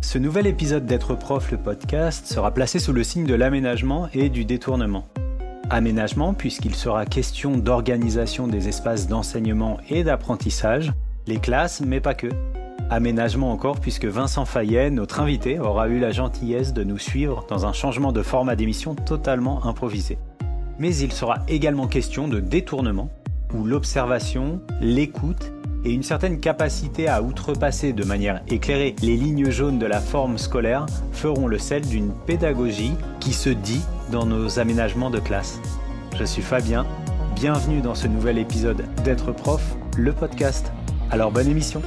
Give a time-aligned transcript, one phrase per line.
[0.00, 4.28] Ce nouvel épisode d'être prof, le podcast, sera placé sous le signe de l'aménagement et
[4.28, 5.06] du détournement.
[5.70, 10.92] Aménagement puisqu'il sera question d'organisation des espaces d'enseignement et d'apprentissage,
[11.26, 12.28] les classes, mais pas que.
[12.90, 17.66] Aménagement encore puisque Vincent Fayet, notre invité, aura eu la gentillesse de nous suivre dans
[17.66, 20.16] un changement de format d'émission totalement improvisé.
[20.78, 23.10] Mais il sera également question de détournement,
[23.52, 25.52] où l'observation, l'écoute
[25.84, 30.38] et une certaine capacité à outrepasser de manière éclairée les lignes jaunes de la forme
[30.38, 35.60] scolaire feront le sel d'une pédagogie qui se dit dans nos aménagements de classe.
[36.18, 36.86] Je suis Fabien,
[37.34, 39.62] bienvenue dans ce nouvel épisode d'être prof,
[39.96, 40.72] le podcast.
[41.10, 41.82] Alors bonne émission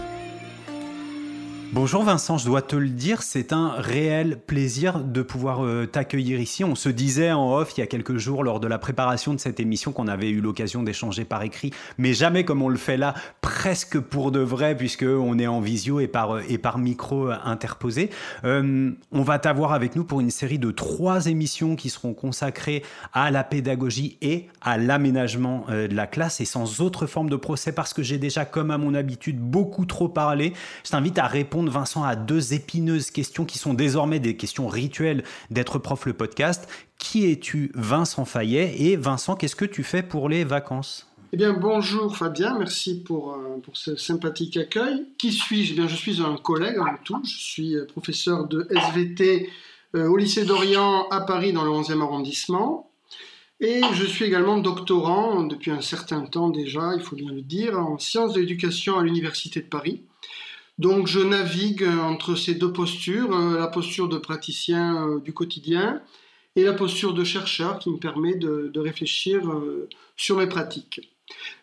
[1.73, 6.41] Bonjour Vincent, je dois te le dire, c'est un réel plaisir de pouvoir euh, t'accueillir
[6.41, 6.65] ici.
[6.65, 9.39] On se disait en off il y a quelques jours lors de la préparation de
[9.39, 12.97] cette émission qu'on avait eu l'occasion d'échanger par écrit, mais jamais comme on le fait
[12.97, 17.29] là, presque pour de vrai, puisque on est en visio et par, et par micro
[17.29, 18.09] euh, interposé.
[18.43, 22.83] Euh, on va t'avoir avec nous pour une série de trois émissions qui seront consacrées
[23.13, 27.71] à la pédagogie et à l'aménagement de la classe et sans autre forme de procès
[27.71, 30.51] parce que j'ai déjà, comme à mon habitude, beaucoup trop parlé.
[30.83, 35.23] Je t'invite à répondre Vincent, à deux épineuses questions qui sont désormais des questions rituelles
[35.49, 36.67] d'être prof le podcast.
[36.97, 38.75] Qui es-tu, Vincent Fayet?
[38.81, 41.07] Et Vincent, qu'est-ce que tu fais pour les vacances?
[41.33, 45.05] Eh bien, bonjour Fabien, merci pour, euh, ce sympathique accueil.
[45.17, 45.71] Qui suis-je?
[45.71, 47.21] Eh bien, Je suis un collègue en tout.
[47.23, 49.49] Je suis euh, professeur de SVT
[49.95, 52.91] euh, au lycée d'Orient à Paris dans le 11e arrondissement.
[53.61, 57.77] Et je suis également doctorant depuis un certain temps déjà, il faut bien le dire,
[57.77, 60.01] en sciences de l'éducation à l'Université de Paris.
[60.81, 66.01] Donc je navigue entre ces deux postures, euh, la posture de praticien euh, du quotidien
[66.55, 69.87] et la posture de chercheur qui me permet de, réfléchir euh,
[70.17, 70.99] sur mes pratiques.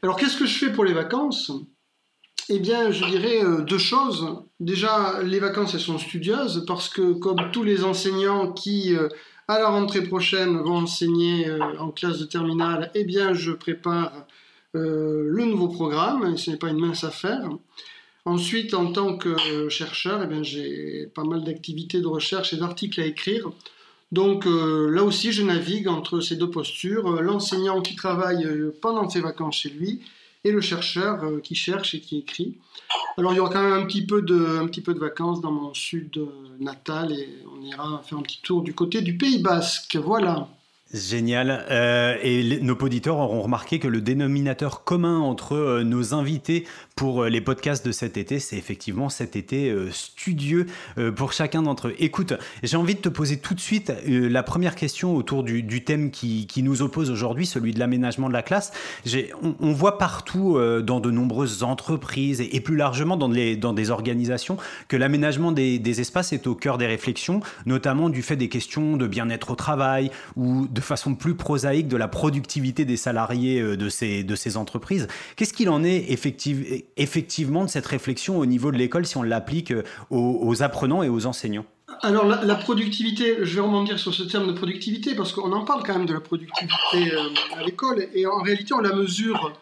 [0.05, 1.51] Alors qu'est-ce que je fais pour les vacances?
[2.49, 4.25] Eh bien je dirais deux choses.
[4.61, 8.95] Déjà les vacances elles sont studieuses parce que comme tous les enseignants qui
[9.49, 11.51] à la rentrée prochaine vont enseigner
[11.81, 14.13] en classe de terminale, eh bien je prépare
[14.75, 17.51] le nouveau programme, et ce n'est pas une mince affaire.
[18.29, 23.07] Ensuite, en tant que chercheur, eh j'ai pas mal d'activités de recherche et d'articles à
[23.07, 23.51] écrire.
[24.13, 28.77] Donc euh, là aussi, je navigue entre ces deux postures, euh, l'enseignant qui travaille euh,
[28.83, 30.03] pendant ses vacances chez lui
[30.45, 32.59] et le chercheur qui cherche et qui écrit.
[33.17, 35.41] Alors il y aura quand même un petit peu de, un petit peu de vacances
[35.41, 36.21] dans mon sud
[36.61, 39.97] natal et on ira faire un petit tour du côté du Pays Basque.
[39.97, 40.49] Voilà.
[40.95, 41.67] Génial.
[41.71, 46.65] Euh, et nos auditeurs auront remarqué que le dénominateur commun entre euh, nos invités
[46.97, 50.67] pour euh, les podcasts de cet été, c'est effectivement cet été studieux
[51.17, 51.95] pour chacun d'entre eux.
[51.99, 52.33] Écoute,
[52.63, 56.49] j'ai envie de te poser tout de suite la première question autour du, thème qui,
[56.63, 58.73] nous oppose aujourd'hui, celui de l'aménagement de la classe.
[59.61, 64.57] On, voit partout dans de nombreuses entreprises et, plus largement dans, les, dans des organisations
[64.89, 68.97] que l'aménagement des, des espaces est au cœur des réflexions, notamment du fait des questions
[68.97, 73.89] de bien-être au travail ou façon plus prosaïque de la productivité des salariés euh, de
[73.89, 75.09] ces, de entreprises.
[75.37, 76.07] Qu'est-ce qu'il en est
[76.97, 81.09] effectivement de cette réflexion au niveau de l'école si on l'applique euh, aux, apprenants et
[81.09, 81.67] aux enseignants?
[82.03, 85.83] Alors la, productivité, je vais rebondir sur ce terme de productivité parce qu'on en parle
[85.85, 89.53] quand même de la productivité euh, à l'école et en réalité on la mesure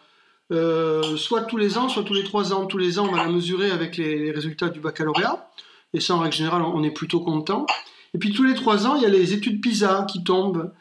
[1.17, 2.65] soit tous les ans, soit tous les trois ans.
[2.67, 5.49] Tous les ans on va la mesurer avec les, résultats du baccalauréat
[5.93, 7.65] et ça en règle générale on est plutôt content.
[8.13, 10.71] Et puis tous les trois ans il y a les études PISA qui tombent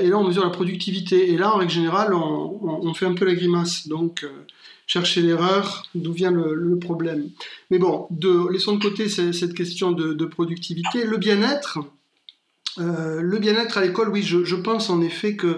[0.00, 1.32] et là, on mesure la productivité.
[1.32, 3.88] Et là, en règle générale, on, fait un peu la grimace.
[3.88, 4.28] Donc, euh,
[4.86, 7.30] chercher l'erreur, d'où vient le, problème.
[7.70, 8.08] Mais bon,
[8.50, 11.04] laissons de côté cette question de, productivité.
[11.04, 11.78] Le bien-être,
[12.78, 15.56] euh, le bien-être à l'école, oui, je, pense en effet que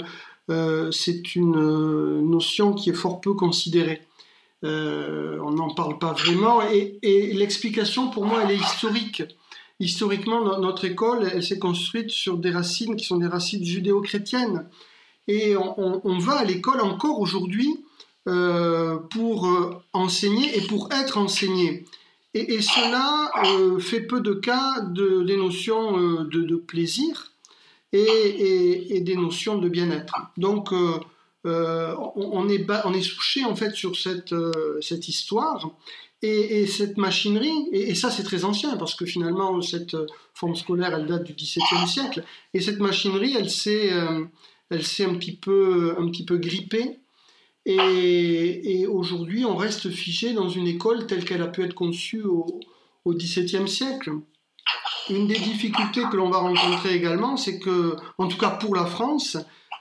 [0.93, 4.03] c'est une notion qui est fort peu considérée.
[4.63, 6.63] on n'en parle pas vraiment.
[6.71, 9.23] et l'explication, pour moi, elle est historique
[9.81, 14.69] historiquement, notre école, elle s'est construite sur des racines qui sont des racines judéo-chrétiennes.
[15.29, 17.85] Et on, va à l'école encore aujourd'hui
[18.29, 21.85] euh, pour euh, enseigner et pour être enseigné.
[22.35, 27.33] Et, cela euh, fait peu de cas de, des notions de, plaisir
[27.93, 30.15] et, des notions de bien-être.
[30.37, 30.73] Donc,
[31.45, 34.35] on, est, on est souché en fait sur cette,
[34.81, 35.71] cette histoire
[36.27, 40.95] et, cette machinerie, et, ça c'est très ancien, parce que finalement cette euh, forme scolaire
[40.95, 42.25] elle date du XVIIe siècle,
[42.55, 44.25] et cette machinerie elle s'est euh,
[44.71, 46.99] elle s'est un petit peu un petit peu grippée,
[47.65, 52.61] et, aujourd'hui on reste figé dans une école telle qu'elle a pu être conçue au,
[53.05, 54.13] au XVIIe siècle.
[55.11, 58.87] Une des difficultés que l'on va rencontrer également, c'est que, en tout cas pour la
[58.87, 59.37] France,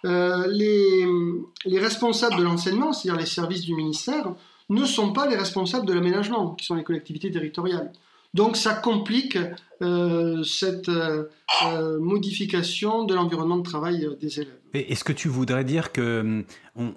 [0.05, 4.35] euh, les responsables de l'enseignement, c'est-à-dire les services du ministère,
[4.69, 7.91] ne sont pas les responsables de l'aménagement, qui sont les collectivités territoriales.
[8.33, 9.37] Donc ça complique
[9.81, 11.25] euh, cette euh,
[11.65, 14.53] euh, modification de l'environnement de travail des élèves.
[14.73, 16.43] Est-ce que tu voudrais dire que hum,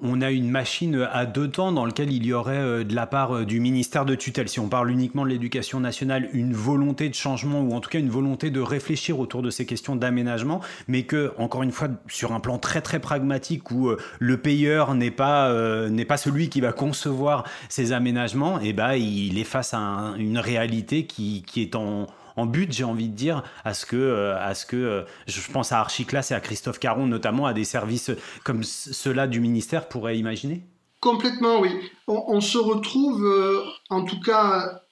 [0.02, 3.46] on, a une machine à deux temps dans lequel il y aurait de la part
[3.46, 7.60] du ministère de tutelle, si on parle uniquement de l'éducation nationale, une volonté de changement
[7.60, 11.32] ou en tout cas une volonté de réfléchir autour de ces questions d'aménagement, mais que
[11.38, 16.04] encore une fois sur un plan très très pragmatique où le payeur n'est pas n'est
[16.04, 20.38] pas celui qui va concevoir ces aménagements, et eh ben il est face à une
[20.38, 22.08] réalité qui est en
[22.38, 25.40] en but, j'ai envie de dire, à ce que, euh, à ce que euh, je
[25.50, 28.12] pense à Archiclass et à Christophe Caron, notamment à des services
[28.44, 30.64] comme ceux-là du ministère pourraient imaginer?
[31.00, 31.70] Complètement, oui.
[32.06, 34.82] On, se retrouve, euh, en tout cas,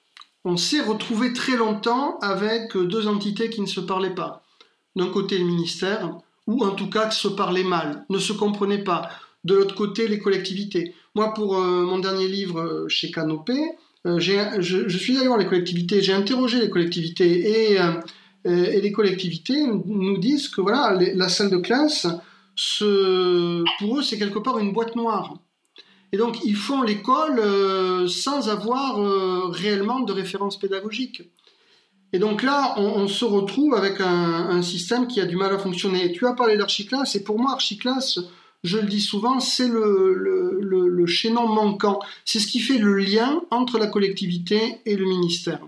[0.45, 4.43] on s'est retrouvé très longtemps avec deux entités qui ne se parlaient pas.
[4.95, 6.11] D'un côté, le ministère,
[6.47, 9.09] ou en tout cas qui se parlaient mal, ne se comprenaient pas.
[9.45, 10.95] De l'autre côté, les collectivités.
[11.15, 13.61] Moi, pour mon dernier livre chez Canopé,
[14.07, 17.93] je, je, suis allé voir les collectivités, j'ai interrogé les collectivités et, euh,
[18.45, 22.07] et, les collectivités nous disent que voilà, la salle de classe,
[23.79, 25.35] pour eux, c'est quelque part une boîte noire.
[26.13, 29.01] Et donc, ils font l'école euh, sans avoir
[29.51, 31.23] réellement de référence pédagogique.
[32.13, 34.07] Et donc là, on, se retrouve avec un,
[34.51, 36.13] un, système qui a du mal à fonctionner.
[36.13, 38.21] Tu as parlé d'archiclasse, et pour moi, archiclasse,
[38.67, 42.01] je le dis souvent, c'est le, le, chaînon manquant.
[42.25, 45.61] C'est ce qui fait le lien entre la collectivité et le ministère.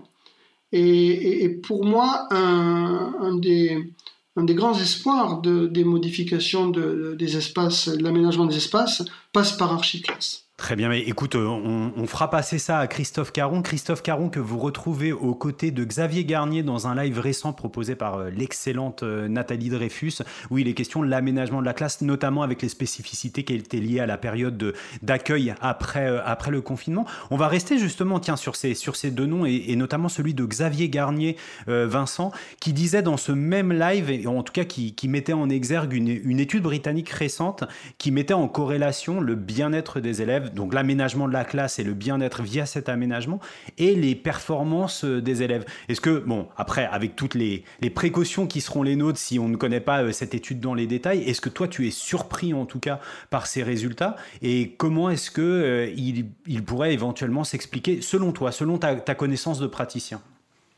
[0.71, 3.91] Et, pour moi, un, des,
[4.35, 10.48] un, des, grands espoirs des modifications des espaces, de l'aménagement des espaces, passe par Archiclass.
[10.59, 13.61] Très bien, mais écoute, euh, on, fera passer ça à Christophe Caron.
[13.61, 17.95] Christophe Caron que vous retrouvez aux côtés de Xavier Garnier dans un live récent proposé
[17.95, 20.15] par euh, l'excellente euh, Nathalie Dreyfus,
[20.49, 23.79] où il est question de l'aménagement de la classe, notamment avec les spécificités qui étaient
[23.79, 27.05] liées à la période d'accueil après, après le confinement.
[27.31, 30.45] On va rester justement tiens, sur, ces, sur ces deux noms, et, notamment celui de
[30.45, 35.49] Xavier Garnier, Vincent, qui disait dans ce même live, en tout cas qui, mettait en
[35.49, 37.63] exergue une étude britannique récente,
[37.97, 41.93] qui mettait en corrélation le bien-être des élèves donc l'aménagement de la classe et le
[41.93, 43.39] bien-être via cet aménagement,
[43.77, 45.65] et les performances euh, des élèves.
[45.87, 47.63] Est-ce que, bon, après, avec toutes les,
[47.93, 50.87] précautions qui seront les nôtres si on ne connaît pas euh, cette étude dans les
[50.87, 52.99] détails, est-ce que toi tu es surpris en tout cas
[53.29, 58.77] par ces résultats et comment est-ce que euh, il, pourrait éventuellement s'expliquer selon toi, selon
[58.77, 60.21] ta, connaissance de praticien?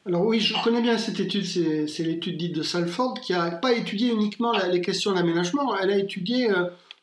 [0.05, 3.73] Alors oui, je connais bien cette étude, c'est l'étude dite de Salford, qui n'a pas
[3.73, 6.49] étudié uniquement les questions d'aménagement, elle a étudié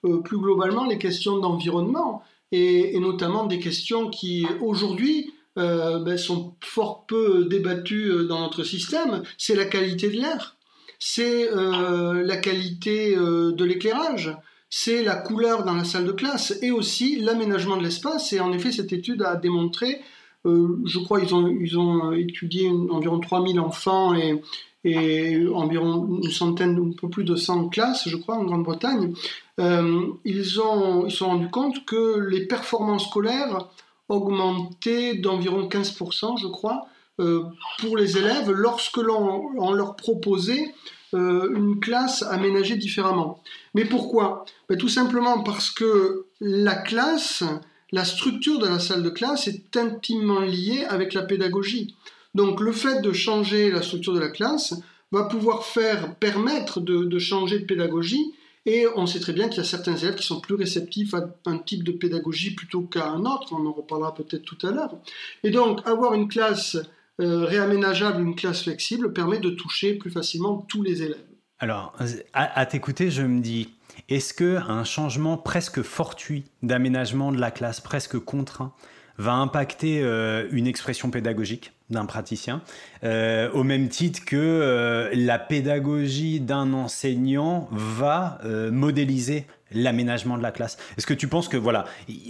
[0.02, 2.22] plus globalement les questions d'environnement
[2.52, 8.64] et, notamment des questions qui aujourd'hui euh, ben, sont fort peu débattues euh, dans notre
[8.64, 9.22] système.
[9.36, 10.56] C'est la qualité de l'air,
[10.98, 14.36] c'est euh, la qualité de l'éclairage,
[14.70, 18.32] c'est la couleur dans la salle de classe et aussi l'aménagement de l'espace.
[18.32, 20.00] Et en effet, cette étude a démontré,
[20.44, 24.42] je crois ils ont, étudié environ 3000 enfants et,
[24.84, 29.14] et environ une centaine, un peu plus de 100 classes, je crois, en Grande-Bretagne,
[29.58, 33.68] euh, ils, ont, ils sont rendus compte que les performances scolaires
[34.08, 36.86] augmentaient d'environ 15%, je crois,
[37.20, 37.42] euh,
[37.80, 40.72] pour les élèves lorsque l'on leur proposait
[41.14, 43.42] euh, une classe aménagée différemment.
[43.74, 44.44] Mais pourquoi?
[44.68, 47.42] Ben, Tout simplement parce que la classe,
[47.90, 51.96] la structure de la salle de classe est intimement liée avec la pédagogie.
[52.34, 54.74] Donc le fait de changer la structure de la classe
[55.10, 58.34] va pouvoir faire permettre de, changer de pédagogie
[58.68, 61.26] et on sait très bien qu'il y a certains élèves qui sont plus réceptifs à
[61.46, 64.94] un type de pédagogie plutôt qu'à un autre, on en reparlera peut-être tout à l'heure.
[65.42, 66.76] Et donc avoir une classe
[67.18, 71.16] euh, réaménageable, une classe flexible permet de toucher plus facilement tous les élèves.
[71.60, 71.96] Alors,
[72.34, 73.70] à, t'écouter, je me dis,
[74.10, 78.74] est-ce que un changement presque fortuit d'aménagement de la classe, presque contraint,
[79.16, 81.72] va impacter euh, une expression pédagogique?
[81.90, 82.62] D'un praticien,
[83.04, 90.42] euh, au même titre que euh, la pédagogie d'un enseignant va euh, modéliser l'aménagement de
[90.42, 90.78] la classe.
[90.96, 91.84] Est-ce que tu penses que voilà,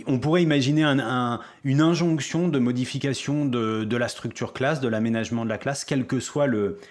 [0.06, 5.58] on pourrait imaginer une injonction de modification de, la structure classe, de l'aménagement de la
[5.58, 6.48] classe, quelle que soit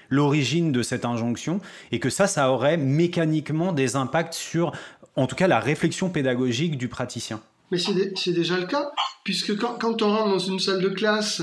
[0.09, 1.59] l'origine de cette injonction,
[1.91, 4.71] et que ça, ça aurait mécaniquement des impacts sur,
[5.17, 7.41] en tout cas, la réflexion pédagogique du praticien?
[7.69, 8.89] Mais c'est déjà le cas,
[9.25, 11.41] puisque quand, quand on rentre dans une salle de classe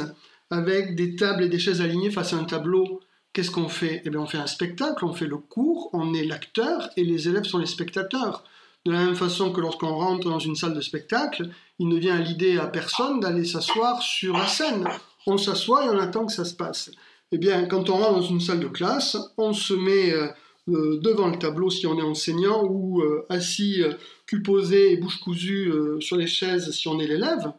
[0.50, 3.00] avec des tables et des chaises alignées face à un tableau,
[3.32, 4.02] qu'est-ce qu'on fait?
[4.04, 7.28] Eh bien, on fait un spectacle, on fait le cours, on est l'acteur et les
[7.28, 8.44] élèves sont les spectateurs.
[8.86, 11.48] De la même façon que lorsqu'on rentre dans une salle de spectacle,
[11.78, 14.86] il ne vient à l'idée à personne d'aller s'asseoir sur la scène.
[15.26, 16.90] On s'assoit et on attend que ça se passe.
[17.32, 20.28] Eh bien, quand on rentre dans une salle de classe, on se met euh,
[20.68, 23.82] euh, devant le tableau si on est enseignant ou euh, assis,
[24.26, 27.52] cul posé et bouche cousue sur les chaises si on est l'élève,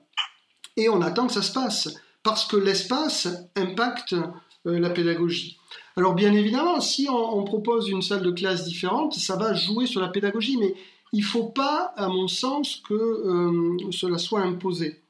[0.77, 1.89] et on attend que ça se passe
[2.25, 4.15] parce que l'espace impacte
[4.65, 5.60] euh, la pédagogie.
[5.96, 10.01] Alors bien évidemment, si on, propose une salle de classe différente, ça va jouer sur
[10.01, 10.74] la pédagogie, mais
[11.13, 15.01] il ne faut pas, à mon sens, que euh, cela soit imposé.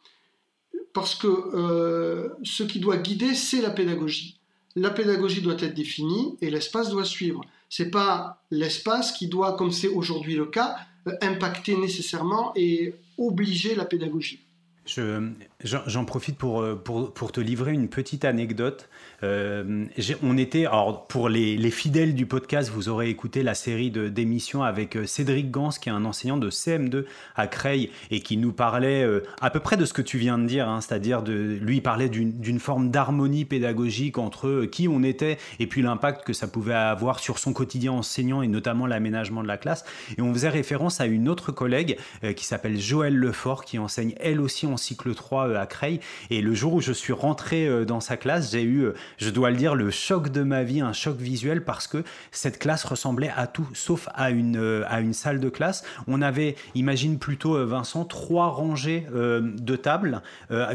[0.93, 4.37] Parce que euh, ce qui doit guider, c'est la pédagogie.
[4.75, 7.41] La pédagogie doit être définie et l'espace doit suivre.
[7.69, 10.75] Ce n'est pas l'espace qui doit, comme c'est aujourd'hui le cas,
[11.21, 14.44] impacter nécessairement et obliger la pédagogie.
[14.87, 18.87] J'en profite pour, pour, pour, te livrer une petite anecdote.
[19.23, 19.85] Euh,
[20.23, 20.65] on était,
[21.09, 25.51] pour les, les, fidèles du podcast, vous aurez écouté la série d'émissions avec euh, Cédric
[25.51, 29.49] Gans, qui est un enseignant de CM2 à Creil et qui nous parlait euh, à
[29.49, 32.59] peu près de ce que tu viens de dire, hein, c'est-à-dire de lui parler d'une
[32.59, 37.39] forme d'harmonie pédagogique entre qui on était et puis l'impact que ça pouvait avoir sur
[37.39, 39.85] son quotidien enseignant et notamment l'aménagement de la classe.
[40.17, 41.97] Et on faisait référence à une autre collègue
[42.35, 45.99] qui s'appelle Joëlle Lefort, qui enseigne elle aussi en cycle 3 à Creil.
[46.29, 49.57] Et le jour où je suis rentré dans sa classe, j'ai eu je dois le
[49.57, 53.47] dire, le choc de ma vie, un choc visuel parce que cette classe ressemblait à
[53.47, 55.83] tout sauf à une, euh, à une salle de classe.
[56.07, 60.21] On avait, imagine plutôt euh, Vincent, trois rangées euh, de tables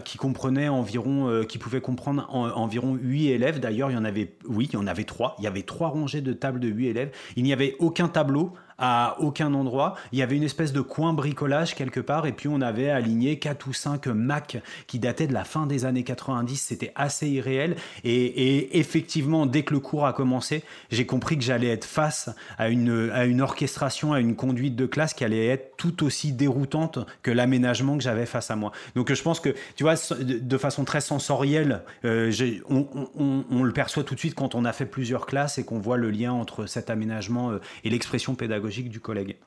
[0.04, 3.60] qui comprenaient environ, qui pouvaient comprendre environ huit élèves.
[3.60, 5.36] D'ailleurs, il y en avait, oui, il y en avait trois.
[5.38, 7.10] Il y avait trois rangées de tables de huit élèves.
[7.36, 9.94] Il n'y avait aucun tableau à aucun endroit.
[10.10, 13.38] Il y avait une espèce de coin bricolage quelque part et puis on avait aligné
[13.38, 14.56] 4 ou 5 Mac
[14.86, 16.56] qui dataient de la fin des années 90.
[16.56, 21.68] C'était assez irréel et, effectivement, dès que le cours a commencé, j'ai compris que j'allais
[21.68, 25.76] être face à une, à une orchestration, à une conduite de classe qui allait être
[25.76, 28.72] tout aussi déroutante que l'aménagement que j'avais face à moi.
[28.94, 32.32] Donc je pense que, tu vois, de façon très sensorielle, euh,
[32.68, 35.98] on, le perçoit tout de suite quand on a fait plusieurs classes et qu'on voit
[35.98, 39.38] le lien entre cet aménagement euh, et l'expression pédagogique du collègue.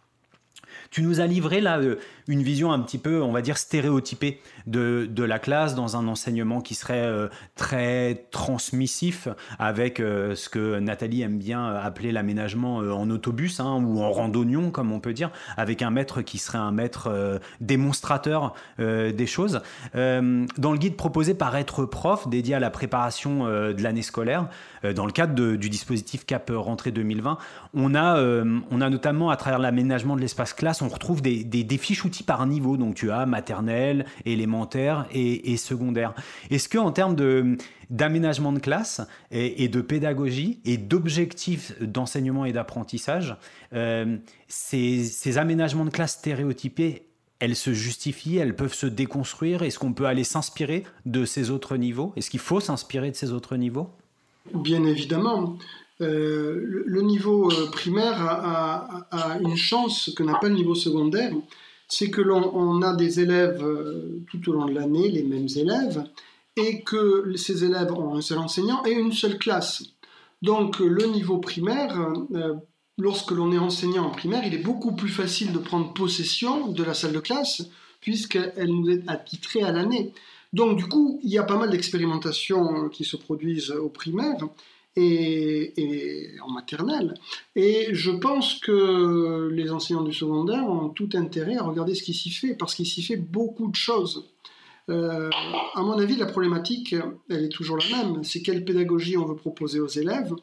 [0.93, 1.95] Tu nous as livré là euh,
[2.27, 6.07] une vision un petit peu, on va dire, stéréotypée de, de la classe dans un
[6.07, 12.75] enseignement qui serait euh, très transmissif avec euh, ce que Nathalie aime bien appeler l'aménagement
[12.75, 16.59] en autobus hein, ou en randonnion, comme on peut dire, avec un maître qui serait
[16.59, 19.61] un maître démonstrateur des choses.
[19.93, 24.47] dans le guide proposé par Être Prof, dédié à la préparation de l'année scolaire,
[24.95, 27.37] dans le cadre du dispositif CAP Rentrée 2020,
[27.73, 32.05] on a, on a notamment à travers l'aménagement de l'espace classe, on retrouve des, fiches
[32.05, 32.77] outils par niveau.
[32.77, 36.13] Donc tu as maternelle, élémentaire et, secondaire.
[36.49, 37.57] Est-ce que en termes de
[37.89, 43.35] d'aménagement de classe et, de pédagogie et d'objectifs d'enseignement et d'apprentissage,
[43.73, 47.07] euh, ces, ces aménagements de classe stéréotypés
[47.39, 49.63] elles se justifient, elles peuvent se déconstruire?
[49.63, 52.13] Est-ce qu'on peut aller s'inspirer de ces autres niveaux?
[52.15, 53.89] Est-ce qu'il faut s'inspirer de ces autres niveaux?
[54.53, 55.57] Bien évidemment.
[56.01, 61.33] Euh, le, niveau euh, primaire a, une chance que n'a pas le niveau secondaire,
[61.87, 66.03] c'est que l'on a des élèves euh, tout au long de l'année, les mêmes élèves,
[66.55, 69.83] et que ces élèves ont un seul enseignant et une seule classe.
[70.41, 72.13] Donc le niveau primaire,
[72.97, 76.83] lorsque l'on est enseignant en primaire, il est beaucoup plus facile de prendre possession de
[76.83, 77.63] la salle de classe
[78.01, 80.11] puisqu'elle nous est attitrée à l'année.
[80.51, 84.37] Donc du coup, il y a pas mal d'expérimentations qui se produisent au primaire
[84.95, 87.15] et, en maternelle.
[87.55, 92.13] Et je pense que les enseignants du secondaire ont tout intérêt à regarder ce qui
[92.13, 94.29] s'y fait, parce qu'il s'y fait beaucoup de choses.
[94.89, 95.29] Euh,
[95.75, 96.95] à mon avis, la problématique,
[97.29, 98.23] elle est toujours la même.
[98.23, 100.33] C'est quelle pédagogie on veut proposer aux élèves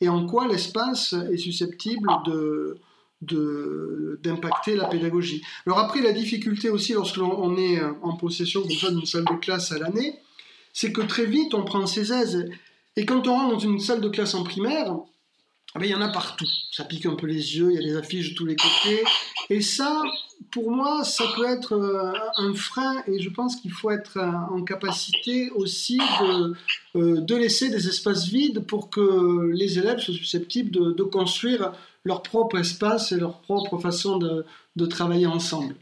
[0.00, 2.78] et en quoi l'espace est susceptible de
[3.20, 5.42] d'impacter la pédagogie.
[5.66, 9.78] Alors après, la difficulté aussi lorsque l'on est en possession d'une salle de classe à
[9.80, 10.20] l'année,
[10.72, 12.48] c'est que très vite on prend ses aises
[12.98, 14.92] et quand on rentre dans une salle de classe en primaire,
[15.76, 16.48] eh ben, il y en a partout.
[16.72, 19.04] Ça pique un peu les yeux, il y a des affiches de tous les côtés.
[19.50, 20.02] Et ça,
[20.50, 24.52] pour moi, ça peut être euh, un frein et je pense qu'il faut être euh,
[24.52, 26.54] en capacité aussi de,
[26.96, 31.70] euh, de, laisser des espaces vides pour que les élèves soient susceptibles de, construire
[32.02, 34.44] leur propre espace et leur propre façon de,
[34.86, 35.76] travailler ensemble.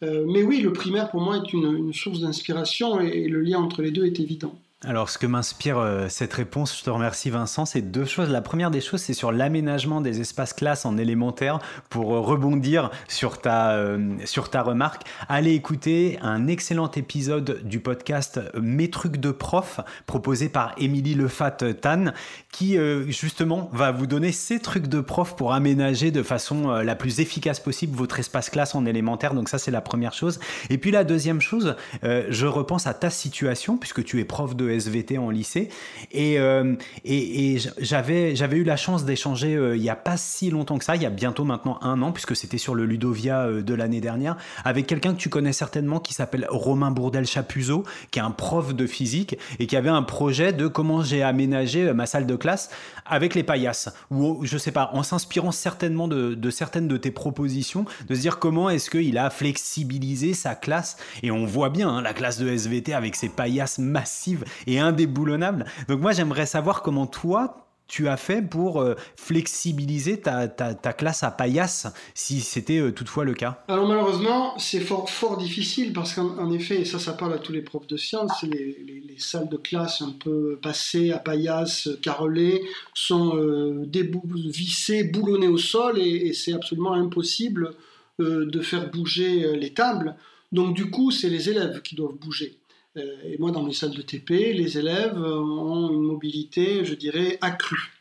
[0.00, 3.90] mais oui, le primaire pour moi est une source d'inspiration et le lien entre les
[3.90, 4.54] deux est évident.
[4.84, 8.28] Alors, ce que m'inspire euh, cette réponse, je te remercie Vincent, c'est deux choses.
[8.30, 12.90] La première des choses, c'est sur l'aménagement des espaces classes en élémentaire pour euh, rebondir
[13.06, 15.02] sur ta, euh, sur ta remarque.
[15.28, 22.12] Allez écouter un excellent épisode du podcast Mes trucs de prof proposé par Émilie Lefat-Tan
[22.50, 22.76] qui
[23.08, 27.60] justement va vous donner ses trucs de prof pour aménager de façon la plus efficace
[27.60, 29.34] possible votre espace classe en élémentaire.
[29.34, 30.38] Donc ça, c'est la première chose.
[30.68, 34.71] Et puis la deuxième chose, je repense à ta situation puisque tu es prof de
[34.72, 35.68] SVT en lycée.
[36.12, 36.74] Et, euh,
[37.04, 40.96] et, j'avais, j'avais eu la chance d'échanger il n'y a pas si longtemps que ça,
[40.96, 44.36] il y a bientôt maintenant un an, puisque c'était sur le Ludovia de l'année dernière,
[44.64, 48.86] avec quelqu'un que tu connais certainement qui s'appelle Romain Bourdel-Chapuzot, qui est un prof de
[48.86, 52.70] physique et qui avait un projet de comment j'ai aménagé ma salle de classe
[53.06, 57.10] avec les paillasses, ou je sais pas, en s'inspirant certainement de, de certaines de tes
[57.10, 60.96] propositions, de se dire comment est-ce qu'il a flexibilisé sa classe.
[61.22, 65.64] Et on voit bien hein, la classe de SVT avec ses paillasses massives et indéboulonnables.
[65.88, 71.30] Donc moi j'aimerais savoir comment toi, tu as fait pour euh, flexibiliser ta, classe à
[71.30, 76.80] paillasse, si c'était euh, toutefois le cas Alors malheureusement, c'est fort, difficile parce qu'en effet,
[76.80, 80.00] et ça, ça parle à tous les profs de sciences, les, les, salles de classe
[80.00, 82.62] un peu passées à paillasse, carrelées,
[82.94, 83.86] sont euh,
[84.24, 87.74] vissées, boulonnées au sol et, c'est absolument impossible
[88.18, 90.16] de faire bouger les tables.
[90.50, 92.58] Donc du coup, c'est les élèves qui doivent bouger.
[92.96, 96.94] Euh, et moi, dans mes salles de TP, les élèves euh, ont une mobilité, je
[96.94, 97.92] dirais, accrue.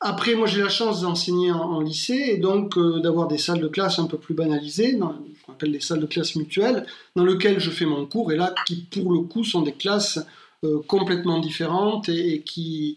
[0.00, 3.68] Après, moi, j'ai la chance d'enseigner en, lycée et donc euh, d'avoir des salles de
[3.68, 5.14] classe un peu plus banalisées, dans,
[5.48, 6.86] appelle les salles de classe mutuelles,
[7.16, 10.20] dans lesquelles je fais mon cours et là, qui pour le coup sont des classes
[10.86, 12.96] complètement différentes et, qui,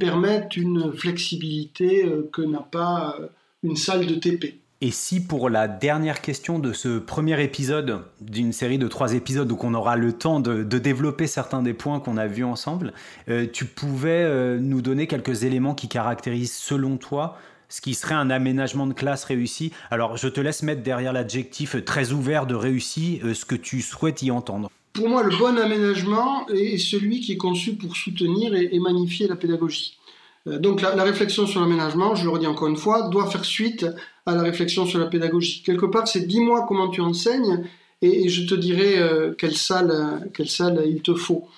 [0.00, 3.18] permettent une flexibilité que n'a pas
[3.62, 4.63] une salle de TP.
[4.80, 9.50] Et si pour la dernière question de ce premier épisode d'une série de trois épisodes
[9.50, 12.92] où on aura le temps de, développer certains des points qu'on a vus ensemble,
[13.28, 17.38] euh, tu pouvais euh, nous donner quelques éléments qui caractérisent selon toi
[17.68, 19.72] ce qui serait un aménagement de classe réussi.
[19.90, 23.80] Alors je te laisse mettre derrière l'adjectif très ouvert de réussi euh, ce que tu
[23.80, 24.70] souhaites y entendre.
[24.92, 29.34] Pour moi, le bon aménagement est celui qui est conçu pour soutenir et magnifier la
[29.34, 29.98] pédagogie.
[30.46, 33.86] Euh, donc la, réflexion sur l'aménagement, je le redis encore une fois, doit faire suite
[34.26, 35.62] à la réflexion sur la pédagogie.
[35.62, 37.64] Quelque part, c'est dis-moi comment tu enseignes
[38.02, 41.48] et, je te dirai euh, quelle, salle, quelle salle il te faut.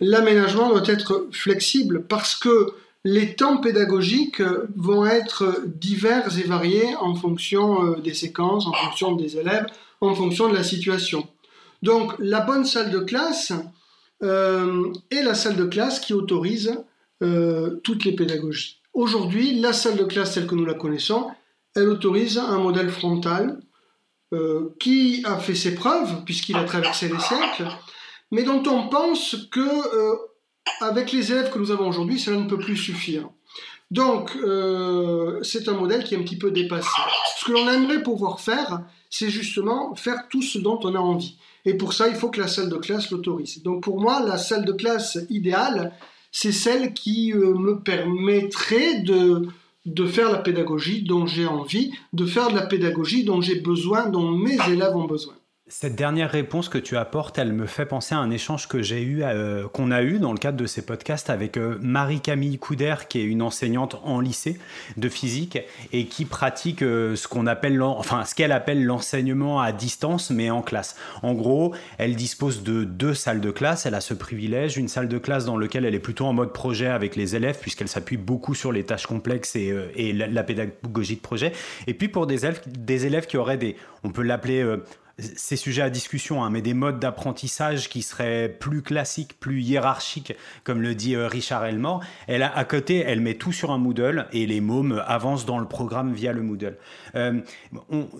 [0.00, 2.72] L'aménagement doit être flexible parce que
[3.04, 4.42] les temps pédagogiques
[4.76, 9.66] vont être divers et variés en fonction euh, des séquences, en fonction des élèves,
[10.00, 11.26] en fonction de la situation.
[11.82, 13.52] Donc la bonne salle de classe
[14.20, 16.76] est la salle de classe qui autorise
[17.22, 18.80] euh, toutes les pédagogies.
[18.94, 21.28] Aujourd'hui, la salle de classe telle que nous la connaissons,
[21.74, 23.60] elle autorise un modèle frontal
[24.32, 27.68] euh, qui a fait ses preuves, puisqu'il a traversé les siècles,
[28.30, 30.16] mais dont on pense que, euh,
[30.80, 33.28] avec les élèves que nous avons aujourd'hui, cela ne peut plus suffire.
[33.90, 34.36] Donc,
[35.42, 36.90] c'est un modèle qui est un petit peu dépassé.
[37.38, 41.38] Ce que l'on aimerait pouvoir faire, c'est justement faire tout ce dont on a envie.
[41.64, 43.62] Et pour ça, il faut que la salle de classe l'autorise.
[43.62, 45.94] Donc, pour moi, la salle de classe idéale,
[46.30, 49.48] c'est celle qui euh, me permettrait de,
[49.86, 54.08] de faire la pédagogie dont j'ai envie, de faire de la pédagogie dont j'ai besoin,
[54.08, 55.34] dont mes élèves ont besoin.
[55.70, 59.02] Cette dernière réponse que tu apportes, elle me fait penser à un échange que j'ai
[59.02, 62.94] eu, euh, qu'on a eu dans le cadre de ces podcasts avec euh, Marie-Camille Couder,
[63.06, 64.58] qui est une enseignante en lycée
[64.96, 65.58] de physique
[65.92, 70.48] et qui pratique euh, ce qu'on appelle, enfin, ce qu'elle appelle l'enseignement à distance, mais
[70.48, 70.96] en classe.
[71.22, 73.84] En gros, elle dispose de deux salles de classe.
[73.84, 76.54] Elle a ce privilège, une salle de classe dans laquelle elle est plutôt en mode
[76.54, 81.16] projet avec les élèves, puisqu'elle s'appuie beaucoup sur les tâches complexes et, la, la, pédagogie
[81.16, 81.52] de projet.
[81.86, 84.64] Et puis pour des élèves, des élèves qui auraient des, on peut l'appeler
[85.18, 90.34] c'est sujet à discussion, hein, mais des modes d'apprentissage qui seraient plus classiques, plus hiérarchiques,
[90.64, 92.02] comme le dit euh, Richard Elmore.
[92.28, 95.58] Elle a, à côté, elle met tout sur un Moodle et les mômes avancent dans
[95.58, 96.76] le programme via le Moodle.
[97.16, 97.40] Euh,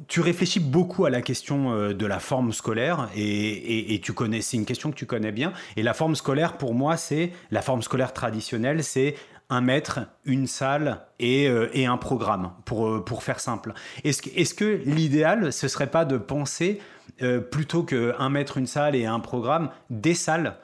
[0.09, 4.41] tu réfléchis beaucoup à la question euh, de la forme scolaire et, et tu connais,
[4.41, 5.53] c'est une question que tu connais bien.
[5.77, 9.15] Et la forme scolaire, pour moi, c'est la forme scolaire traditionnelle, c'est
[9.51, 13.73] un maître, une salle et, euh, un programme, pour, euh, pour faire simple.
[14.05, 16.81] Est-ce que, est que l'idéal, ce serait pas de penser,
[17.23, 20.57] euh, plutôt qu'un maître, une salle et un programme, des salles,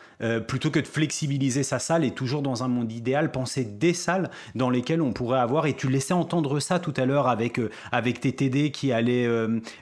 [0.48, 4.30] plutôt que de flexibiliser sa salle et toujours dans un monde idéal, penser des salles
[4.54, 7.60] dans lesquelles on pourrait avoir, et tu laissais entendre ça tout à l'heure avec,
[7.92, 9.28] avec TTD qui allait,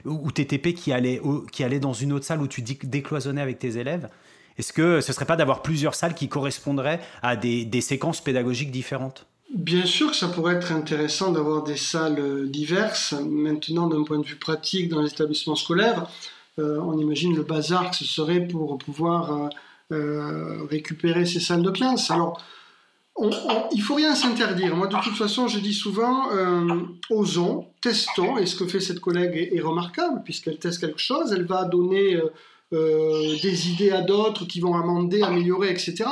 [0.03, 3.77] ou TTP qui allait, qui allait dans une autre salle où tu décloisonnais avec tes
[3.77, 4.09] élèves?
[4.57, 8.71] Est-ce que ce ne serait pas d'avoir plusieurs salles qui correspondraient à des, séquences pédagogiques
[8.71, 9.25] différentes?
[9.53, 13.13] Bien sûr que ça pourrait être intéressant d'avoir des salles euh, diverses.
[13.13, 16.07] Maintenant, d'un point de vue pratique dans l'établissement scolaire,
[16.57, 19.49] euh, on imagine le bazar que ce serait pour pouvoir
[19.91, 22.09] euh, récupérer ces salles de classe.
[22.09, 22.41] Alors,
[23.21, 23.29] il
[23.73, 24.75] il faut rien s'interdire.
[24.75, 26.29] Moi, de toute façon, je dis souvent,
[27.11, 31.45] osons, testons, et ce que fait cette collègue est remarquable, puisqu'elle teste quelque chose, elle
[31.45, 32.19] va donner
[32.73, 36.05] euh, des idées à d'autres qui vont amender, améliorer, etc.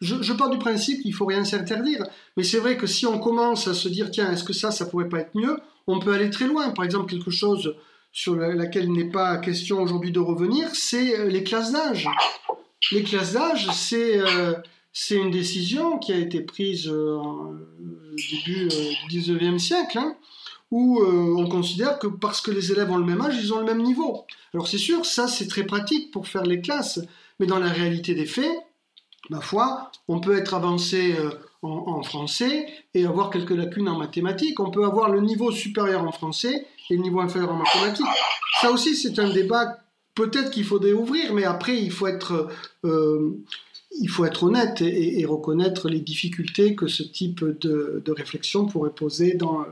[0.00, 2.04] Je, pars du principe qu'il faut rien s'interdire,
[2.36, 4.86] mais c'est vrai que si on commence à se dire tiens, est-ce que ça, ça
[4.86, 6.70] pourrait pas être mieux, on peut aller très loin.
[6.70, 7.76] Par exemple, quelque chose
[8.12, 12.08] sur laquelle il n'est pas question aujourd'hui de revenir, c'est euh, les classes d'âge.
[12.92, 14.54] Les classes d'âge, c'est euh,
[14.92, 17.54] c'est une décision qui a été prise au
[18.16, 18.68] début
[19.08, 20.16] du 19e siècle, hein,
[20.70, 23.64] où on considère que parce que les élèves ont le même âge, ils ont le
[23.64, 24.26] même niveau.
[24.52, 27.00] Alors c'est sûr, ça c'est très pratique pour faire les classes,
[27.40, 28.52] mais dans la réalité des faits,
[29.30, 31.14] ma foi, on peut être avancé
[31.62, 34.60] en, français et avoir quelques lacunes en mathématiques.
[34.60, 38.06] On peut avoir le niveau supérieur en français et le niveau inférieur en mathématiques.
[38.60, 39.78] Ça aussi, c'est un débat
[40.14, 42.48] peut-être qu'il faut ouvrir, mais après, il faut être,
[42.84, 43.38] euh,
[44.00, 49.34] il faut être honnête et, reconnaître les difficultés que ce type de, réflexion pourrait poser
[49.34, 49.66] dans, euh,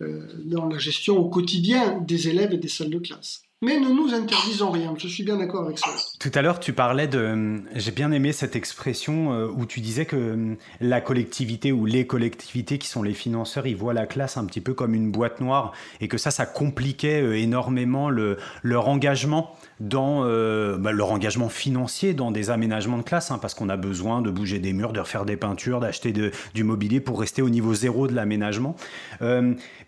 [0.00, 3.45] dans la gestion au quotidien des élèves et des salles de classe.
[3.62, 5.88] Mais ne nous interdisons rien, je suis bien d'accord avec ça.
[6.20, 7.62] Tout à l'heure, tu parlais de...
[7.74, 12.06] J'ai bien aimé cette expression euh, où tu disais que euh, la collectivité ou les
[12.06, 15.40] collectivités qui sont les financeurs, ils voient la classe un petit peu comme une boîte
[15.40, 21.50] noire et que ça, ça compliquait euh, énormément le, leur engagement dans bah, leur engagement
[21.50, 24.94] financier dans des aménagements de classe, hein, parce qu'on a besoin de bouger des murs,
[24.94, 26.14] de refaire des peintures, d'acheter
[26.54, 28.74] du mobilier pour rester au niveau zéro de l'aménagement.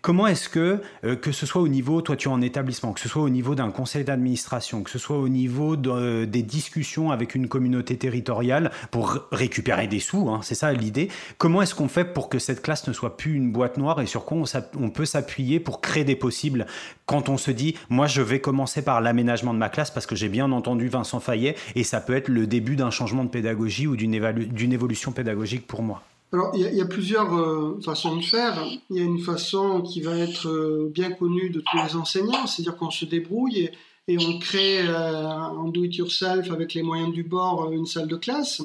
[0.01, 3.09] comment est-ce que, que ce soit au niveau, toi tu es en établissement, que ce
[3.09, 7.35] soit au niveau d'un conseil d'administration, que ce soit au niveau de, des discussions avec
[7.35, 11.09] une communauté territoriale pour récupérer des sous, hein, c'est ça l'idée.
[11.37, 14.05] Comment est-ce qu'on fait pour que cette classe ne soit plus une boîte noire et
[14.05, 14.43] sur quoi
[14.79, 16.67] on, peut s'appuyer pour créer des possibles?
[17.05, 20.15] Quand on se dit, moi je vais commencer par l'aménagement de ma classe parce que
[20.15, 23.87] j'ai bien entendu Vincent Fayet et ça peut être le début d'un changement de pédagogie
[23.87, 28.63] ou d'une évolution pédagogique pour moi alors, il y, a plusieurs euh, façons de faire.
[28.91, 32.45] Il y a une façon qui va être euh, bien connue de tous les enseignants,
[32.45, 33.71] c'est-à-dire qu'on se débrouille
[34.07, 38.61] et, on crée euh, en do-it-yourself avec les moyens du bord une salle de classe.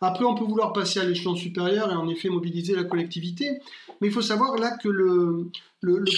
[0.00, 3.60] Après, on peut vouloir passer à l'échelon supérieur et en effet mobiliser la collectivité.
[4.00, 5.50] Mais il faut savoir là que le,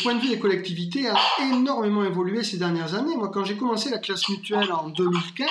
[0.02, 1.16] point de vue des collectivités a
[1.52, 3.16] énormément évolué ces dernières années.
[3.16, 5.48] Moi, quand j'ai commencé la classe mutuelle en 2015,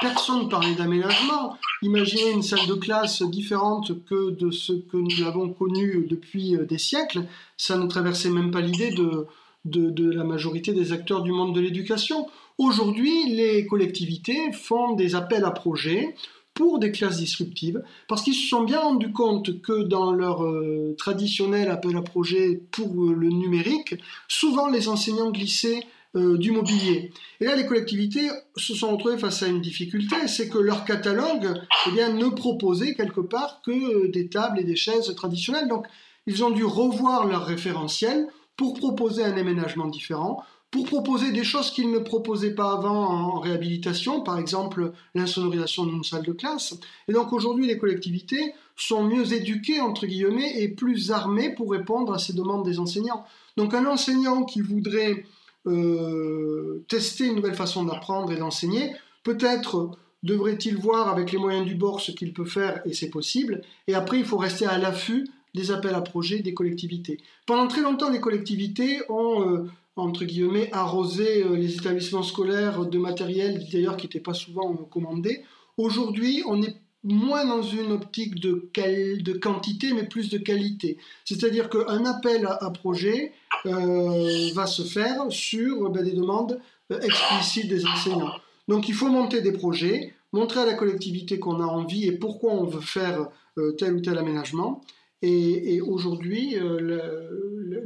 [0.00, 1.56] Personne ne parlait d'aménagement.
[1.82, 6.64] Imaginez une salle de classe différente que de ce que nous avons connu depuis euh,
[6.64, 7.24] des siècles.
[7.56, 12.26] Ça ne traversait même pas l'idée de, la majorité des acteurs du monde de l'éducation.
[12.58, 16.14] Aujourd'hui, les collectivités font des appels à projets
[16.54, 20.94] pour des classes disruptives, parce qu'ils se sont bien rendus compte que dans leur euh,
[20.96, 23.96] traditionnel appel à projet pour euh, le numérique,
[24.28, 25.80] souvent les enseignants glissaient
[26.16, 27.12] euh, du mobilier.
[27.40, 31.60] Et là, les collectivités se sont retrouvées face à une difficulté, c'est que leur catalogue
[31.88, 35.68] eh bien, ne proposait quelque part que euh, des tables et des chaises traditionnelles.
[35.68, 35.86] Donc,
[36.26, 41.70] ils ont dû revoir leur référentiel pour proposer un aménagement différent, pour proposer des choses
[41.70, 46.74] qu'ils ne proposaient pas avant en réhabilitation, par exemple l'insonorisation d'une salle de classe.
[47.08, 52.12] Et donc aujourd'hui, les collectivités sont mieux éduquées, entre guillemets, et plus armées pour répondre
[52.12, 53.24] à ces demandes des enseignants.
[53.56, 55.24] Donc un enseignant qui voudrait
[55.66, 58.92] euh, tester une nouvelle façon d'apprendre et d'enseigner.
[59.22, 59.90] Peut-être
[60.22, 63.62] devrait-il voir avec les moyens du bord ce qu'il peut faire et c'est possible.
[63.86, 67.18] Et après, il faut rester à l'affût des appels à projets des collectivités.
[67.46, 72.98] Pendant très longtemps, les collectivités ont, euh, entre guillemets, arrosé euh, les établissements scolaires de
[72.98, 75.42] matériel, d'ailleurs, qui n'était pas souvent commandé.
[75.76, 80.96] Aujourd'hui, on est moins dans une optique de, de quantité, mais plus de qualité.
[81.24, 83.32] C'est-à-dire qu'un appel à, projet
[83.66, 86.58] euh, va se faire sur ben, des demandes
[86.90, 88.32] euh, explicites des enseignants.
[88.68, 92.52] Donc il faut monter des projets, montrer à la collectivité qu'on a envie et pourquoi
[92.52, 94.80] on veut faire euh, tel ou tel aménagement.
[95.20, 96.54] Et, et aujourd'hui,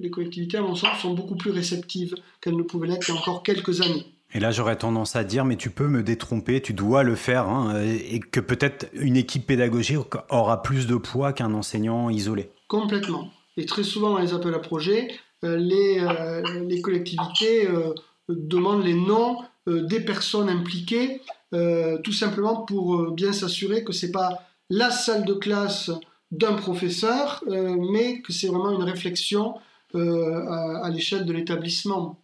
[0.01, 3.17] les collectivités, à mon sens, sont beaucoup plus réceptives qu'elles ne pouvaient l'être il y
[3.17, 4.18] a encore quelques années.
[4.35, 7.49] Et là, j'aurais tendance à dire, mais tu peux me détromper, tu dois le faire,
[7.49, 12.51] hein, et que peut-être une équipe pédagogique aura plus de poids qu'un enseignant isolé.
[12.69, 13.31] Complètement.
[13.57, 15.09] Et très souvent, dans les appels à projets,
[15.45, 17.95] euh, les, euh, les, collectivités euh,
[18.29, 21.21] demandent les noms des personnes impliquées,
[21.53, 24.31] tout simplement pour bien s'assurer que ce n'est pas
[24.71, 25.91] la salle de classe
[26.31, 29.57] d'un professeur, mais que c'est vraiment une réflexion
[29.93, 32.19] à l'échelle de l'établissement.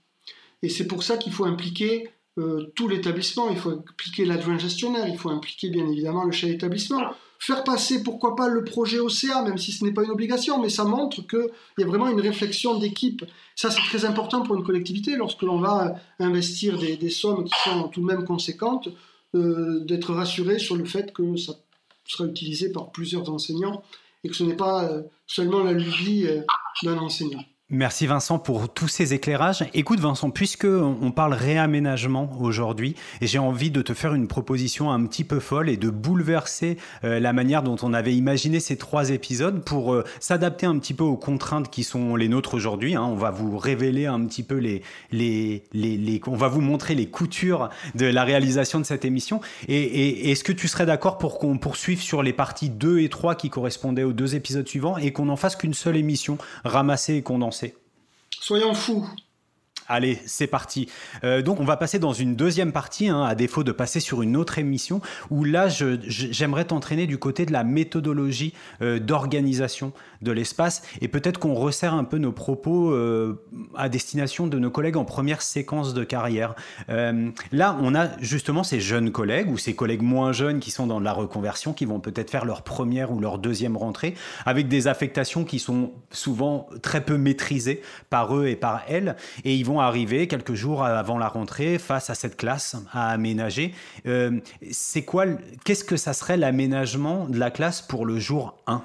[0.64, 5.06] Et c'est pour ça qu'il faut impliquer euh, tout l'établissement, il faut impliquer l'adjoint gestionnaire,
[5.06, 7.02] il faut impliquer bien évidemment le chef d'établissement.
[7.38, 10.70] Faire passer, pourquoi pas, le projet OCA, même si ce n'est pas une obligation, mais
[10.70, 13.26] ça montre qu'il y a vraiment une réflexion d'équipe.
[13.54, 17.88] Ça, c'est très important pour une collectivité lorsque l'on va investir des, sommes qui sont
[17.88, 18.88] tout de même conséquentes,
[19.34, 21.52] euh, d'être rassuré sur le fait que ça
[22.06, 23.82] sera utilisé par plusieurs enseignants
[24.22, 26.26] et que ce n'est pas euh, seulement la lubie
[26.84, 27.44] d'un enseignant.
[27.70, 29.64] Merci Vincent pour tous ces éclairages.
[29.72, 35.06] Écoute Vincent, puisque on parle réaménagement aujourd'hui, j'ai envie de te faire une proposition un
[35.06, 39.08] petit peu folle et de bouleverser euh, la manière dont on avait imaginé ces trois
[39.08, 42.96] épisodes pour euh, s'adapter un petit peu aux contraintes qui sont les nôtres aujourd'hui.
[42.96, 43.02] Hein.
[43.02, 47.70] On va vous révéler un petit peu les, les, on va vous montrer les coutures
[47.94, 49.40] de la réalisation de cette émission.
[49.68, 53.08] Et, et est-ce que tu serais d'accord pour qu'on poursuive sur les parties 2 et
[53.08, 57.14] 3 qui correspondaient aux deux épisodes suivants et qu'on n'en fasse qu'une seule émission ramassée
[57.14, 57.63] et condensée?
[58.46, 59.08] Soyons fous.
[59.88, 60.90] Allez, c'est parti.
[61.24, 64.20] Euh, donc, on va passer dans une deuxième partie, hein, à défaut de passer sur
[64.20, 68.52] une autre émission, où là, j'aimerais t'entraîner du côté de la méthodologie
[68.82, 73.40] euh, d'organisation de l'espace, et peut-être qu'on resserre un peu nos propos euh,
[73.76, 76.54] à destination de nos collègues en première séquence de carrière.
[76.88, 81.00] là, on a justement ces jeunes collègues, ou ces collègues moins jeunes qui sont dans
[81.00, 84.14] la reconversion, qui vont peut-être faire leur première ou leur deuxième rentrée,
[84.46, 89.54] avec des affectations qui sont souvent très peu maîtrisées par eux et par elles, et
[89.54, 93.74] ils vont arriver quelques jours avant la rentrée face à cette classe à aménager.
[94.06, 95.26] Euh, c'est quoi,
[95.64, 98.82] qu'est-ce que ça serait l'aménagement de la classe pour le jour 1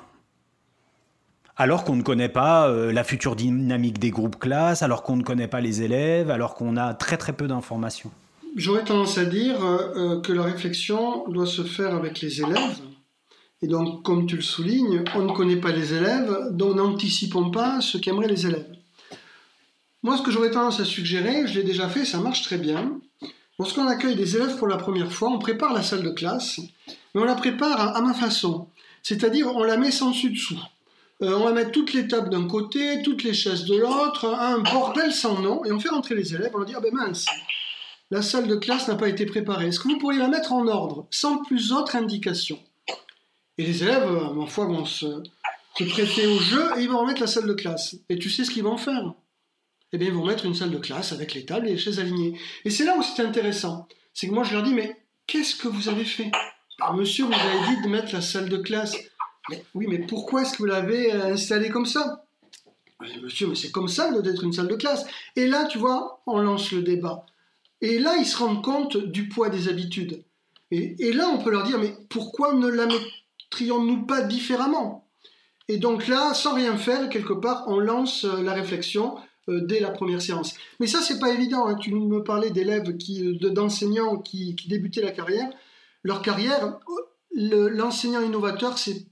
[1.59, 5.23] alors qu'on ne connaît pas euh, la future dynamique des groupes classes, alors qu'on ne
[5.23, 8.09] connaît pas les élèves, alors qu'on a très très peu d'informations
[8.55, 12.79] J'aurais tendance à dire euh, que la réflexion doit se faire avec les élèves.
[13.61, 17.81] Et donc, comme tu le soulignes, on ne connaît pas les élèves, donc n'anticipons pas
[17.81, 18.71] ce qu'aimeraient les élèves.
[20.01, 22.99] Moi, ce que j'aurais tendance à suggérer, je l'ai déjà fait, ça marche très bien.
[23.59, 26.61] Lorsqu'on accueille des élèves pour la première fois, on prépare la salle de classe,
[27.13, 28.67] mais on la prépare à, ma façon.
[29.03, 30.59] C'est-à-dire, on la met sans dessus-dessous.
[31.21, 34.59] Euh, on va mettre toutes les tables d'un côté, toutes les chaises de l'autre, un
[34.59, 37.25] bordel sans nom, et on fait rentrer les élèves, on leur dit, ah ben mince,
[38.09, 39.67] la salle de classe n'a pas été préparée.
[39.67, 42.57] Est-ce que vous pourriez la mettre en ordre, sans plus autre indication?
[43.57, 45.21] Et les élèves, euh, ma foi, vont se,
[45.73, 47.95] prêter au jeu et ils vont remettre la salle de classe.
[48.09, 49.13] Et tu sais ce qu'ils vont faire?
[49.91, 51.99] Eh bien, ils vont mettre une salle de classe avec les tables et les chaises
[51.99, 52.39] alignées.
[52.63, 53.87] Et c'est là où c'est intéressant.
[54.13, 54.95] C'est que moi, je leur dis, mais
[55.27, 56.31] qu'est-ce que vous avez fait?
[56.79, 58.95] Bah, Monsieur, vous avez dit de mettre la salle de classe.
[59.75, 62.25] Oui, mais pourquoi est-ce que vous l'avez euh, installée comme ça?
[63.23, 65.05] Monsieur, mais c'est comme ça d'être une salle de classe.
[65.35, 67.25] Et là, tu vois, on lance le débat.
[67.81, 70.23] Et là, ils se rendent compte du poids des habitudes.
[70.71, 75.07] Et, là, on peut leur dire, mais pourquoi ne la mettrions-nous pas différemment?
[75.67, 79.15] Et donc là, sans rien faire, quelque part, on lance euh, la réflexion
[79.49, 80.55] euh, dès la première séance.
[80.79, 81.67] Mais ça, c'est pas évident.
[81.67, 81.75] Hein.
[81.75, 85.49] Tu me parlais d'élèves, qui, d'enseignants qui, débutaient la carrière.
[86.03, 86.79] Leur carrière,
[87.35, 89.07] l'enseignant innovateur, c'est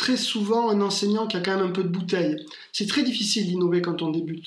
[0.00, 2.34] très souvent un enseignant qui a quand même un peu de bouteille.
[2.72, 4.46] C'est très difficile d'innover quand on débute.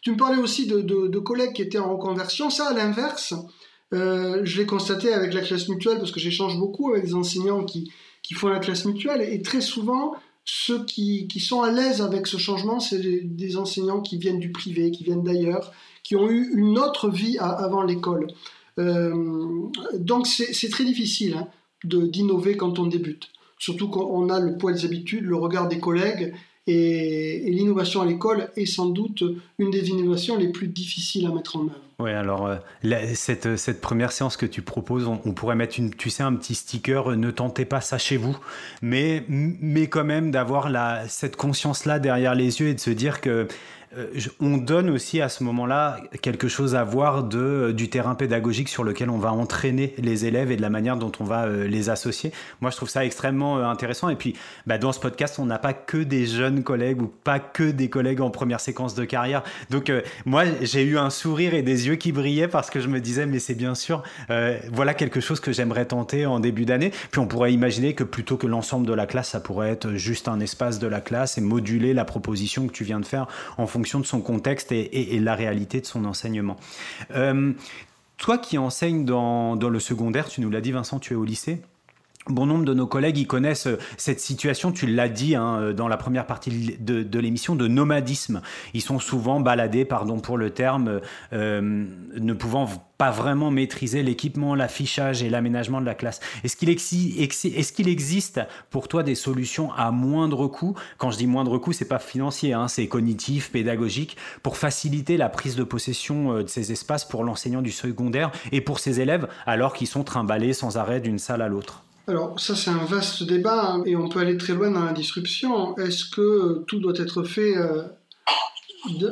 [0.00, 2.48] Tu me parlais aussi de, collègues qui étaient en reconversion.
[2.48, 3.34] Ça, à l'inverse,
[3.92, 7.64] euh, je l'ai constaté avec la classe mutuelle parce que j'échange beaucoup avec des enseignants
[7.64, 7.92] qui,
[8.34, 10.14] font la classe mutuelle et très souvent,
[10.46, 14.90] ceux qui, sont à l'aise avec ce changement, c'est des enseignants qui viennent du privé,
[14.90, 15.70] qui viennent d'ailleurs,
[16.02, 18.28] qui ont eu une autre vie avant l'école.
[18.78, 21.48] Euh, donc c'est très difficile hein,
[21.84, 25.80] d'innover quand on débute, surtout quand on a le poids des habitudes, le regard des
[25.80, 26.34] collègues
[26.66, 29.22] et, l'innovation à l'école est sans doute
[29.58, 31.80] une des innovations les plus difficiles à mettre en œuvre.
[32.00, 32.56] Oui, alors euh,
[33.14, 37.16] cette, première séance que tu proposes, on, pourrait mettre tu sais, un petit sticker, euh,
[37.16, 38.36] ne tentez pas ça chez vous,
[38.82, 40.68] mais, mais quand même d'avoir
[41.08, 43.46] cette conscience-là derrière les yeux et de se dire que
[44.40, 48.68] on donne aussi à ce moment-là quelque chose à voir de, euh, du terrain pédagogique
[48.68, 51.66] sur lequel on va entraîner les élèves et de la manière dont on va euh,
[51.66, 52.32] les associer.
[52.60, 54.08] Moi, je trouve ça extrêmement intéressant.
[54.08, 54.34] Et puis,
[54.66, 57.88] bah, dans ce podcast, on n'a pas que des jeunes collègues ou pas que des
[57.88, 59.42] collègues en première séquence de carrière.
[59.70, 59.92] Donc,
[60.24, 63.26] moi, j'ai eu un sourire et des yeux qui brillaient parce que je me disais,
[63.26, 64.02] mais c'est bien sûr,
[64.72, 66.90] voilà quelque chose que j'aimerais tenter en début d'année.
[67.10, 70.28] Puis, on pourrait imaginer que plutôt que l'ensemble de la classe, ça pourrait être juste
[70.28, 73.26] un espace de la classe et moduler la proposition que tu viens de faire
[73.58, 76.56] en fonction de son contexte et, la réalité de son enseignement.
[77.12, 77.52] Euh,
[78.16, 81.60] toi qui enseignes dans le secondaire, tu nous l'as dit Vincent, tu es au lycée.
[82.30, 85.72] Bon nombre de nos collègues y connaissent euh, cette situation, tu l'as dit hein, euh,
[85.74, 88.40] dans la première partie de, l'émission, de nomadisme.
[88.72, 91.02] Ils sont souvent baladés, pardon pour le terme,
[91.34, 91.86] euh,
[92.18, 96.20] ne pouvant pas vraiment maîtriser l'équipement, l'affichage et l'aménagement de la classe.
[96.44, 100.74] Est-ce qu'il est qu'il existe pour toi des solutions à moindre coût?
[100.96, 105.28] Quand je dis moindre coût, c'est pas financier, hein, c'est cognitif, pédagogique, pour faciliter la
[105.28, 109.74] prise de possession de ces espaces pour l'enseignant du secondaire et pour ses élèves, alors
[109.74, 111.84] qu'ils sont trimballés sans arrêt d'une salle à l'autre?
[112.06, 114.92] Alors ça c'est un vaste débat hein, et on peut aller très loin dans la
[114.92, 115.76] disruption.
[115.76, 117.82] Est-ce que tout doit être fait euh,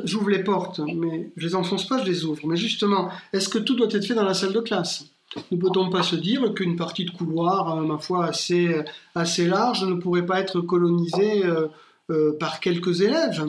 [0.03, 2.45] J'ouvre les portes, mais je les enfonce pas, je les ouvre.
[2.45, 5.05] Mais justement, est-ce que tout doit être fait dans la salle de classe?
[5.51, 8.83] Ne peut-on pas se dire qu'une partie de couloir, euh, ma foi, assez,
[9.15, 11.43] assez large ne pourrait pas être colonisée
[12.11, 13.43] euh, par quelques élèves?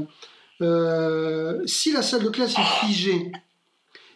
[0.63, 3.33] Euh, si la salle de classe est figée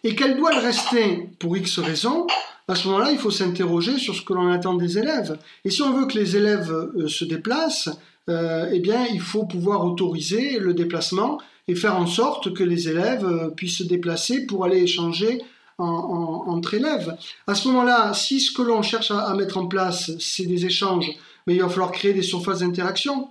[0.05, 2.27] et qu'elle doit le rester pour X raisons,
[2.69, 5.39] à ce moment-là, il faut s'interroger sur ce que l'on attend des élèves.
[5.65, 7.89] Et si on veut que les élèves euh, se déplacent,
[8.29, 12.89] euh, eh bien, il faut pouvoir autoriser le déplacement et faire en sorte que les
[12.91, 15.41] élèves euh, puissent se déplacer pour aller échanger
[15.81, 17.17] entre élèves.
[17.47, 21.09] À ce moment-là, si ce que l'on cherche à, mettre en place, c'est des échanges,
[21.47, 23.29] mais il va falloir créer des surfaces d'interaction.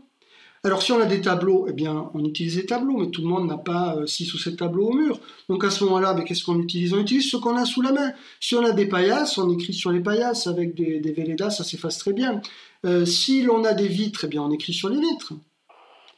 [0.63, 3.27] Alors si on a des tableaux, eh bien on utilise des tableaux, mais tout le
[3.27, 5.19] monde n'a pas 6 ou 7 tableaux au mur.
[5.49, 6.93] Donc à ce moment-là, qu'est-ce qu'on utilise?
[6.93, 8.11] On utilise ce qu'on a sous la main.
[8.39, 11.97] Si on a des paillasses, on écrit sur les paillasses avec des, des ça s'efface
[11.99, 12.41] très bien.
[12.85, 15.33] Euh, si l'on a des vitres, eh bien on écrit sur les vitres.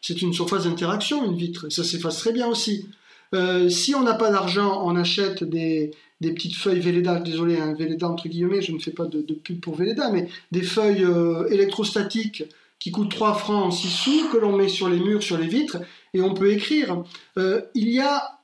[0.01, 2.87] C'est une surface d'interaction, une vitre, ça s'efface très bien aussi.
[3.35, 8.09] Euh, si on n'a pas d'argent, on achète des, petites feuilles Véleda, désolé, hein, Véleda
[8.09, 12.43] entre guillemets, je ne fais pas de, pub pour Véleda, mais des feuilles euh, électrostatiques
[12.79, 15.47] qui coûte 3 francs en 6 sous, que l'on met sur les murs, sur les
[15.47, 15.77] vitres,
[16.13, 17.03] et on peut écrire.
[17.37, 18.39] Euh, il y a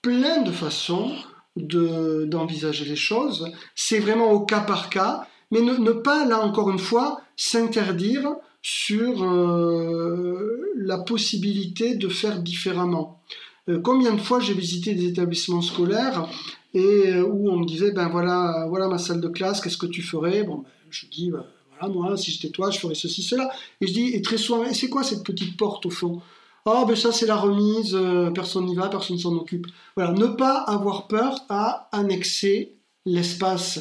[0.00, 1.14] plein de façons
[1.54, 3.52] d'envisager les choses.
[3.74, 9.22] C'est vraiment au cas par cas, mais ne, pas, là encore une fois, s'interdire sur
[9.22, 13.20] euh, la possibilité de faire différemment.
[13.68, 16.26] Euh, combien de fois j'ai visité des établissements scolaires
[16.74, 20.02] et où on me disait ben voilà voilà ma salle de classe qu'est-ce que tu
[20.02, 20.42] ferais?
[20.42, 21.44] Bon ben, je dis ben,
[21.88, 23.50] moi, si j'étais toi, je ferais ceci, cela.
[23.80, 26.20] Et je dis, et très souvent, et c'est quoi cette petite porte au fond?
[26.64, 29.66] Ah, ben ça, c'est la remise, euh, personne n'y va, personne s'en occupe.
[29.96, 33.80] Voilà, ne pas avoir peur à annexer l'espace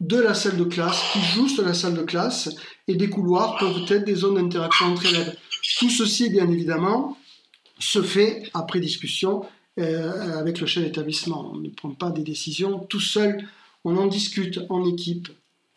[0.00, 2.50] de la salle de classe, qui juste la salle de classe,
[2.88, 5.36] et des couloirs peuvent être des zones d'interaction entre élèves.
[5.78, 7.16] Tout ceci, bien évidemment,
[7.78, 9.44] se fait après discussion
[9.78, 11.50] euh, avec le chef d'établissement.
[11.52, 13.46] On ne prend pas des décisions tout seul,
[13.84, 15.28] on en discute en équipe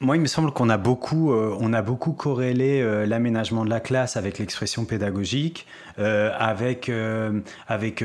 [0.01, 3.69] moi, il me semble qu'on a beaucoup, euh, on a beaucoup corrélé euh, l'aménagement de
[3.69, 5.67] la classe avec l'expression pédagogique,
[5.99, 6.89] euh, avec,
[7.67, 8.03] avec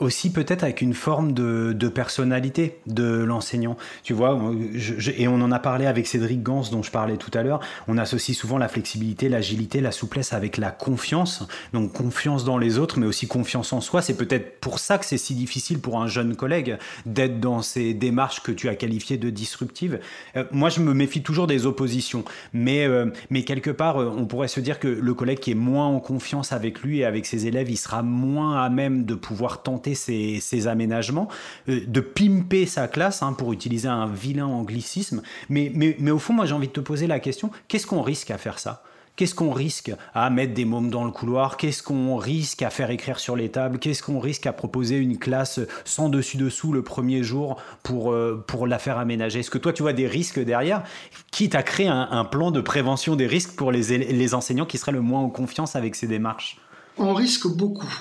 [0.00, 3.76] aussi peut-être avec une forme de, personnalité de l'enseignant.
[4.02, 4.40] Tu vois,
[5.16, 7.96] et on en a parlé avec Cédric Gans dont je parlais tout à l'heure, on
[7.98, 11.46] associe souvent la flexibilité, l'agilité, la souplesse avec la confiance.
[11.72, 14.02] Donc confiance dans les autres, mais aussi confiance en soi.
[14.02, 16.76] C'est peut-être pour ça que c'est si difficile pour un jeune collègue
[17.06, 20.00] d'être dans ces démarches que tu as qualifiées de disruptives.
[20.36, 24.26] Euh, moi, je me méfie toujours des oppositions, mais, euh, mais quelque part, euh, on
[24.26, 27.26] pourrait se dire que le collègue qui est moins en confiance avec lui et avec
[27.26, 31.28] ses élèves, il sera moins à même de pouvoir tenter ses, aménagements,
[31.68, 35.20] euh, de pimper sa classe, hein, pour utiliser un vilain anglicisme.
[35.50, 38.00] Mais, mais, mais au fond, moi j'ai envie de te poser la question, qu'est-ce qu'on
[38.00, 38.82] risque à faire ça?
[39.16, 41.56] Qu'est-ce qu'on risque à mettre des mômes dans le couloir?
[41.56, 43.78] Qu'est-ce qu'on risque à faire écrire sur les tables?
[43.78, 48.66] Qu'est-ce qu'on risque à proposer une classe sans dessus-dessous le premier jour pour, euh, pour
[48.66, 49.38] la faire aménager?
[49.38, 50.82] Est-ce que toi, tu vois des risques derrière
[51.30, 54.78] Quitte à créer un, un plan de prévention des risques pour les, les enseignants qui
[54.78, 56.58] seraient le moins en confiance avec ces démarches?
[56.98, 57.92] On risque beaucoup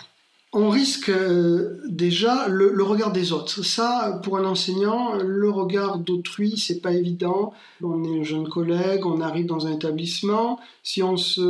[0.55, 3.63] on risque euh, déjà le, regard des autres.
[3.63, 7.53] Ça, pour un enseignant, le regard d'autrui, c'est pas évident.
[7.81, 10.59] On est un jeune collègue, on arrive dans un établissement.
[10.83, 11.41] Si on se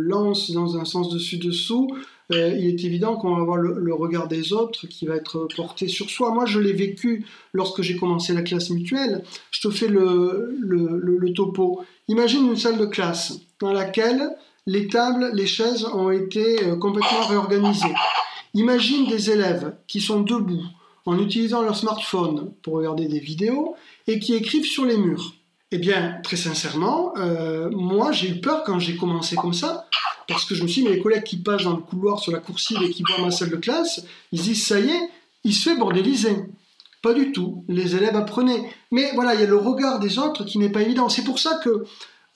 [0.00, 1.96] lance dans un sens dessus-dessous,
[2.32, 5.88] euh, il est évident qu'on va avoir le, regard des autres qui va être porté
[5.88, 6.30] sur soi.
[6.30, 9.24] Moi, je l'ai vécu lorsque j'ai commencé la classe mutuelle.
[9.50, 11.82] Je te fais le, le topo.
[12.08, 14.30] Imagine une salle de classe dans laquelle
[14.66, 17.94] les tables, les chaises ont été euh, complètement réorganisées.
[18.54, 20.64] Imagine des élèves qui sont debout
[21.06, 25.34] en utilisant leur smartphone pour regarder des vidéos et qui écrivent sur les murs.
[25.70, 29.86] Eh bien, très sincèrement, euh, moi j'ai eu peur quand j'ai commencé comme ça,
[30.28, 32.32] parce que je me suis dit, mais les collègues qui passent dans le couloir sur
[32.32, 35.10] la coursive et qui voient ma salle de classe, ils disent, ça y est,
[35.42, 36.36] il se fait bordéliser.
[37.02, 38.70] Pas du tout, les élèves apprenaient.
[38.90, 41.10] Mais voilà, il y a le regard des autres qui n'est pas évident.
[41.10, 41.84] C'est pour ça que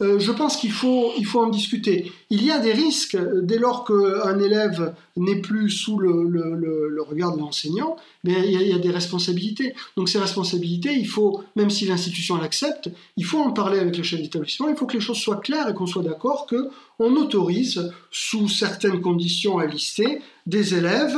[0.01, 2.13] euh, je pense qu'il faut, il faut en discuter.
[2.31, 7.35] Il y a des risques euh, dès lors qu'un élève n'est plus sous le, regard
[7.35, 9.75] de l'enseignant, mais il y, a, des responsabilités.
[9.97, 14.03] Donc ces responsabilités, il faut, même si l'institution l'accepte, il faut en parler avec le
[14.03, 17.91] chef d'établissement, il faut que les choses soient claires et qu'on soit d'accord qu'on autorise,
[18.11, 21.17] sous certaines conditions à lister, des élèves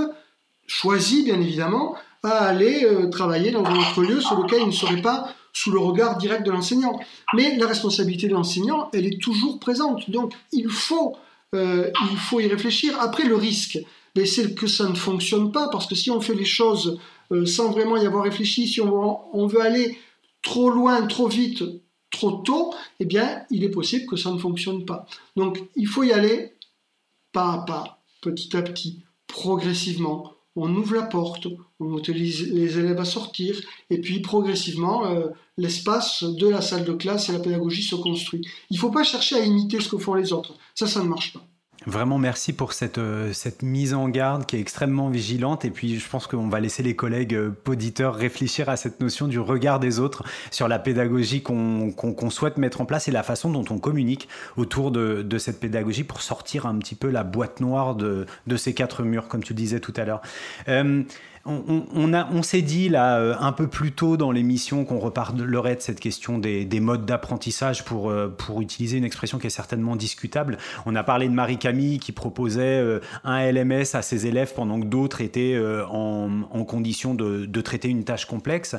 [0.66, 4.73] choisis bien évidemment, à aller euh, travailler dans un autre lieu sur lequel ils ne
[4.73, 6.98] seraient pas sous le regard direct de l'enseignant.
[7.34, 10.10] Mais la responsabilité de l'enseignant, elle est toujours présente.
[10.10, 11.16] Donc il faut,
[11.54, 12.96] euh, il faut y réfléchir.
[13.00, 13.78] Après, le risque,
[14.14, 16.98] ben, c'est que ça ne fonctionne pas, parce que si on fait les choses
[17.32, 19.98] euh, sans vraiment y avoir réfléchi, si on, on, veut aller
[20.42, 21.62] trop loin, trop vite,
[22.10, 25.06] trop tôt, eh bien, il est possible que ça ne fonctionne pas.
[25.36, 26.54] Donc il faut y aller
[27.32, 31.46] pas à pas, petit à petit, progressivement on ouvre la porte,
[31.78, 36.92] on autorise les élèves à sortir, et puis progressivement, euh, l'espace de la salle de
[36.92, 38.42] classe et la pédagogie se construit.
[38.70, 40.55] Il ne faut pas chercher à imiter ce que font les autres.
[40.74, 41.46] Ça, ça ne marche pas.
[41.87, 45.64] Vraiment, merci pour cette, euh, cette mise en garde qui est extrêmement vigilante.
[45.64, 49.28] Et puis, je pense qu'on va laisser les collègues euh, auditeurs réfléchir à cette notion
[49.28, 53.51] du regard des autres sur la pédagogie qu'on souhaite mettre en place et la façon
[53.51, 54.28] dont on communique
[54.59, 58.57] autour de, de, cette pédagogie pour sortir un petit peu la boîte noire de, de
[58.57, 60.20] ces quatre murs, comme tu disais tout à l'heure.
[60.68, 61.03] Euh,
[61.47, 65.80] on, on s'est dit là euh, un peu plus tôt dans l'émission qu'on reparlerait de
[65.80, 70.59] cette question des, modes d'apprentissage pour, euh, pour utiliser une expression qui est certainement discutable.
[70.86, 74.86] On a parlé de Marie-Camille qui proposait euh, un LMS à ses élèves pendant que
[74.86, 75.59] d'autres étaient
[75.91, 78.76] en, condition de, traiter une tâche complexe.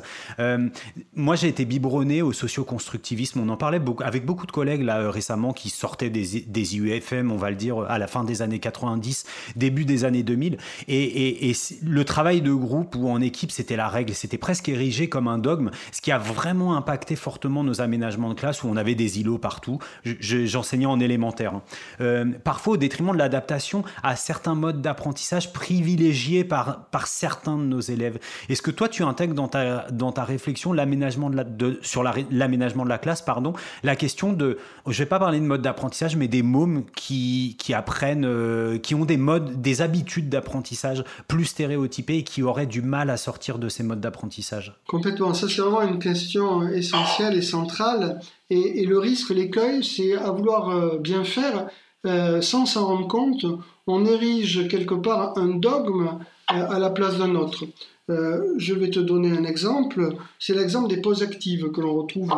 [1.14, 3.40] moi, j'ai été biberonné au socioconstructivisme.
[3.40, 7.36] On en parlait avec beaucoup de collègues là récemment qui sortaient des, des IUFM, on
[7.36, 9.24] va le dire, à la fin des années 90,
[9.56, 10.56] début des années 2000.
[10.88, 15.08] Et, et le travail de groupe ou en équipe, c'était la règle, c'était presque érigé
[15.08, 18.76] comme un dogme, ce qui a vraiment impacté fortement nos aménagements de classe où on
[18.76, 19.78] avait des îlots partout.
[20.04, 21.54] J'enseignais en élémentaire.
[21.54, 21.62] Hein.
[22.00, 27.64] Euh, parfois au détriment de l'adaptation à certains modes d'apprentissage privilégiés par, par certains de
[27.64, 28.18] nos élèves.
[28.48, 32.02] Est-ce que toi, tu intègres dans ta, dans ta réflexion l'aménagement de la, de, sur
[32.02, 36.16] l'aménagement de la classe, pardon, la question de, je vais pas parler de mode d'apprentissage,
[36.16, 41.46] mais des mômes qui, qui apprennent, euh, qui ont des modes, des habitudes d'apprentissage plus
[41.46, 45.34] stéréotypées et qui aurait du mal à sortir de ces modes d'apprentissage Complètement.
[45.34, 48.20] Ça, c'est vraiment une question essentielle et centrale.
[48.50, 51.68] Et, le risque, l'écueil, c'est à vouloir euh, bien faire,
[52.06, 53.46] euh, sans s'en rendre compte,
[53.86, 56.18] on érige quelque part un dogme
[56.52, 57.64] euh, à la place d'un autre.
[58.08, 60.16] je vais te donner un exemple.
[60.38, 62.30] C'est l'exemple des pauses actives que l'on retrouve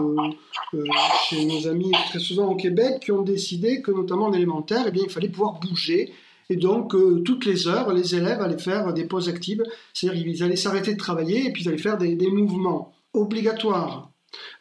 [1.29, 4.93] chez nos amis très souvent au Québec qui ont décidé que, notamment en élémentaire, eh
[4.93, 6.13] bien, il fallait pouvoir bouger
[6.51, 10.43] et donc, euh, toutes les heures, les élèves allaient faire des pauses actives, c'est-à-dire qu'ils
[10.43, 14.11] allaient s'arrêter de travailler et puis ils allaient faire des, mouvements obligatoires.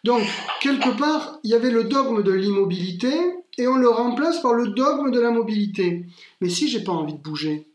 [0.04, 0.22] Donc,
[0.62, 3.12] quelque part, il y avait le dogme de l'immobilité
[3.58, 6.06] et on le remplace par le dogme de la mobilité.
[6.42, 7.68] Mais si j'ai pas envie de bouger,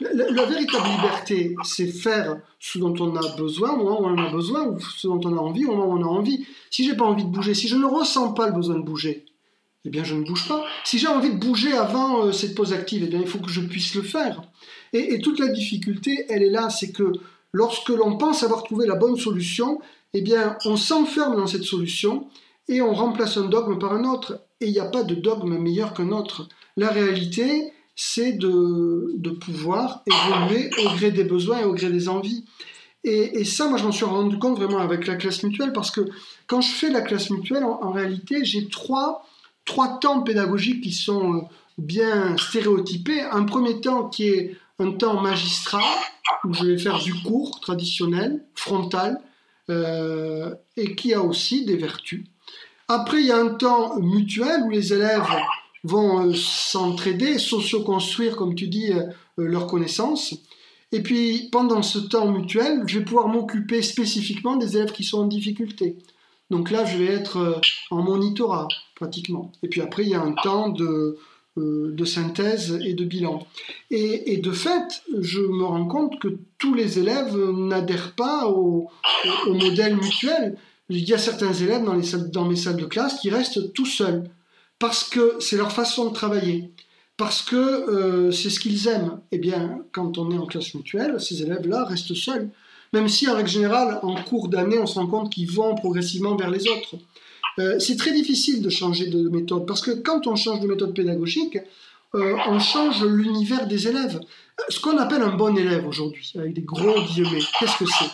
[0.00, 4.26] la, véritable liberté, c'est faire ce dont on a besoin au moment où on en
[4.26, 6.46] a besoin, ou ce dont on a envie au moment où on a envie.
[6.70, 9.24] Si j'ai pas envie de bouger, si je ne ressens pas le besoin de bouger,
[9.88, 10.64] eh bien je ne bouge pas.
[10.84, 13.48] Si j'ai envie de bouger avant euh, cette pause active, eh bien il faut que
[13.48, 14.42] je puisse le faire.
[14.92, 17.10] Et, toute la difficulté, elle est là, c'est que
[17.52, 19.80] lorsque l'on pense avoir trouvé la bonne solution,
[20.12, 22.28] eh bien on s'enferme dans cette solution
[22.68, 24.40] et on remplace un dogme par un autre.
[24.60, 26.48] Et il n'y a pas de dogme meilleur qu'un autre.
[26.76, 32.44] La réalité, c'est de, pouvoir évoluer au gré des besoins et au gré des envies.
[33.04, 36.02] Et, ça, moi, je m'en suis rendu compte vraiment avec la classe mutuelle, parce que
[36.46, 39.24] quand je fais la classe mutuelle, en réalité, j'ai trois
[39.68, 41.40] trois temps pédagogiques qui sont euh,
[41.76, 43.20] bien stéréotypés.
[43.20, 45.84] Un premier temps qui est un temps magistral,
[46.44, 49.20] où je vais faire du cours traditionnel, frontal,
[49.70, 52.24] euh, et qui a aussi des vertus.
[52.88, 55.28] Après, il y a un temps mutuel où les élèves
[55.84, 58.90] vont euh, s'entraider, socio-construire, comme tu dis,
[59.36, 60.34] leurs connaissances.
[60.92, 65.18] Et puis, pendant ce temps mutuel, je vais pouvoir m'occuper spécifiquement des élèves qui sont
[65.18, 65.98] en difficulté.
[66.50, 67.60] Donc là, je vais être
[67.90, 69.52] en monitorat pratiquement.
[69.62, 71.16] Et puis après, il y a un temps de,
[71.56, 73.46] euh, synthèse et de bilan.
[73.90, 78.88] Et, de fait, je me rends compte que tous les élèves n'adhèrent pas au,
[79.46, 80.56] modèle mutuel.
[80.90, 84.24] Il y a certains élèves dans mes salles de classe qui restent tout seuls,
[84.78, 86.70] parce que c'est leur façon de travailler,
[87.16, 89.20] parce que euh, c'est ce qu'ils aiment.
[89.32, 92.50] Eh bien, quand on est en classe mutuelle, ces élèves-là restent seuls.
[92.94, 96.36] Même si, en règle générale, en cours d'année, on se rend compte qu'ils vont progressivement
[96.36, 96.96] vers les autres.
[97.58, 100.94] Euh, c'est très difficile de changer de méthode parce que quand on change de méthode
[100.94, 101.58] pédagogique,
[102.14, 104.20] euh, on change l'univers des élèves.
[104.68, 108.10] Ce qu'on appelle un bon élève aujourd'hui, avec des gros guillemets, qu'est-ce que c'est?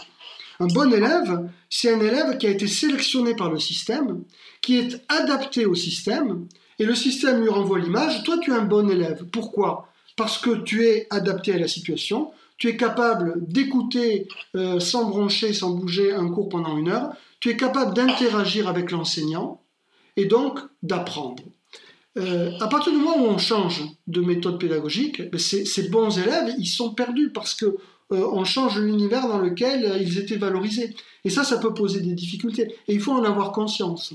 [0.60, 4.22] Un bon élève, c'est un élève qui a été sélectionné par le système,
[4.60, 6.46] qui est adapté au système,
[6.78, 9.24] et le système lui renvoie l'image, toi tu es un bon élève.
[9.32, 9.88] Pourquoi?
[10.16, 15.52] Parce que tu es adapté à la situation, tu es capable d'écouter euh, sans broncher,
[15.52, 17.14] sans bouger un cours pendant une heure,
[17.44, 19.60] tu es capable d'interagir avec l'enseignant
[20.16, 21.42] et donc d'apprendre.
[22.16, 26.54] Euh, à partir du moment où on change de méthode pédagogique, ben, ces, bons élèves,
[26.58, 30.96] ils sont perdus parce que euh, on change l'univers dans lequel euh, ils étaient valorisés.
[31.26, 32.76] Et ça, ça peut poser des difficultés.
[32.88, 34.14] Et il faut en avoir conscience.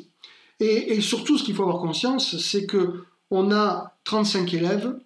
[0.60, 4.98] Et, et surtout, ce qu'il faut avoir conscience, c'est que on a 35 élèves,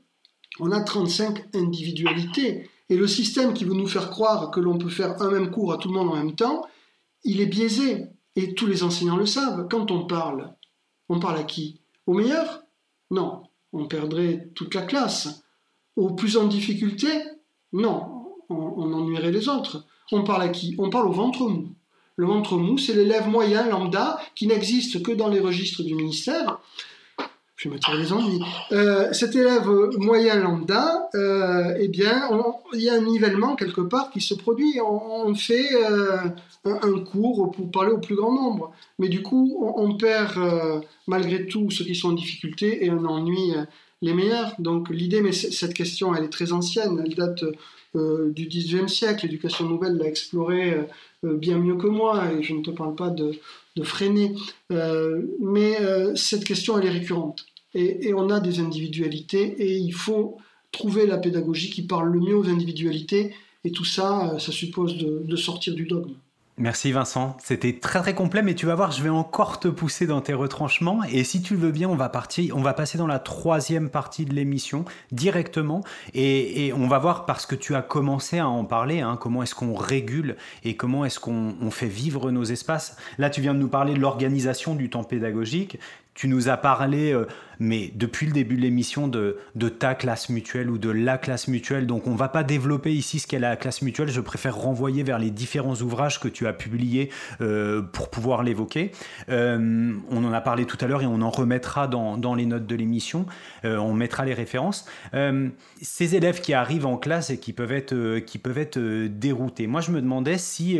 [0.62, 2.70] on a 35 individualités.
[2.88, 5.74] Et le système qui veut nous faire croire que l'on peut faire un même cours
[5.74, 6.64] à tout le monde en même temps,
[7.24, 8.08] il est biaisé.
[8.36, 9.68] Et tous les enseignants le savent.
[9.70, 10.56] Quand on parle,
[11.08, 11.82] on parle à qui?
[12.08, 12.64] Au meilleur?
[13.12, 13.44] Non,
[13.74, 15.44] on perdrait toute la classe.
[15.96, 17.08] Au plus en difficulté?
[17.74, 19.86] Non, on, ennuierait les autres.
[20.12, 20.76] On parle à qui?
[20.80, 21.76] On parle au ventre mou.
[22.16, 26.60] Le ventre mou, c'est l'élève moyen lambda qui n'existe que dans les registres du ministère.
[27.56, 28.42] Je vais m'attirer les ennuis.
[28.72, 32.28] Euh, cet élève moyen lambda, euh, eh bien,
[32.74, 34.80] il y a un nivellement quelque part qui se produit.
[34.82, 36.18] On, fait euh,
[36.66, 38.74] un, cours pour parler au plus grand nombre.
[38.98, 40.40] Mais du coup, on, perd
[41.08, 43.54] malgré tout ceux qui sont en difficulté et on ennuie
[44.02, 44.56] les meilleurs.
[44.60, 47.02] Donc l'idée, mais cette question, elle est très ancienne.
[47.06, 47.44] Elle date
[47.96, 49.26] du XIXe siècle.
[49.26, 50.76] L'éducation nouvelle l'a explorée
[51.24, 53.32] bien mieux que moi et je ne te parle pas de
[53.76, 54.34] de freiner.
[54.72, 57.46] Euh, mais euh, cette question, elle est récurrente.
[57.76, 60.38] Et, on a des individualités et il faut
[60.72, 63.34] trouver la pédagogie qui parle le mieux aux individualités.
[63.64, 66.14] Et tout ça, euh, ça suppose de sortir du dogme.
[66.60, 70.06] Merci Vincent, c'était très très complet, mais tu vas voir, je vais encore te pousser
[70.06, 71.02] dans tes retranchements.
[71.12, 74.26] Et si tu veux bien, on va partir, on va passer dans la troisième partie
[74.26, 75.84] de l'émission directement,
[76.14, 79.56] et, on va voir parce que tu as commencé à en parler, hein, comment est-ce
[79.56, 82.98] qu'on régule et comment est-ce qu'on fait vivre nos espaces.
[83.18, 85.80] Là, tu viens de nous parler de l'organisation du temps pédagogique.
[86.16, 87.26] Tu nous as parlé, euh,
[87.60, 89.38] mais depuis le début de l'émission, de,
[89.80, 91.88] ta classe mutuelle ou de la classe mutuelle.
[91.88, 94.10] Donc on ne va pas développer ici ce qu'est la classe mutuelle.
[94.10, 97.10] Je préfère renvoyer vers les différents ouvrages que tu as publiés
[97.42, 98.92] euh, pour pouvoir l'évoquer.
[99.30, 102.68] Euh, on en a parlé tout à l'heure et on en remettra dans, les notes
[102.68, 103.26] de l'émission.
[103.64, 104.86] on mettra les références.
[105.82, 107.94] ces élèves qui arrivent en classe et qui peuvent être,
[109.08, 109.68] déroutés.
[109.68, 110.80] Moi, je me demandais si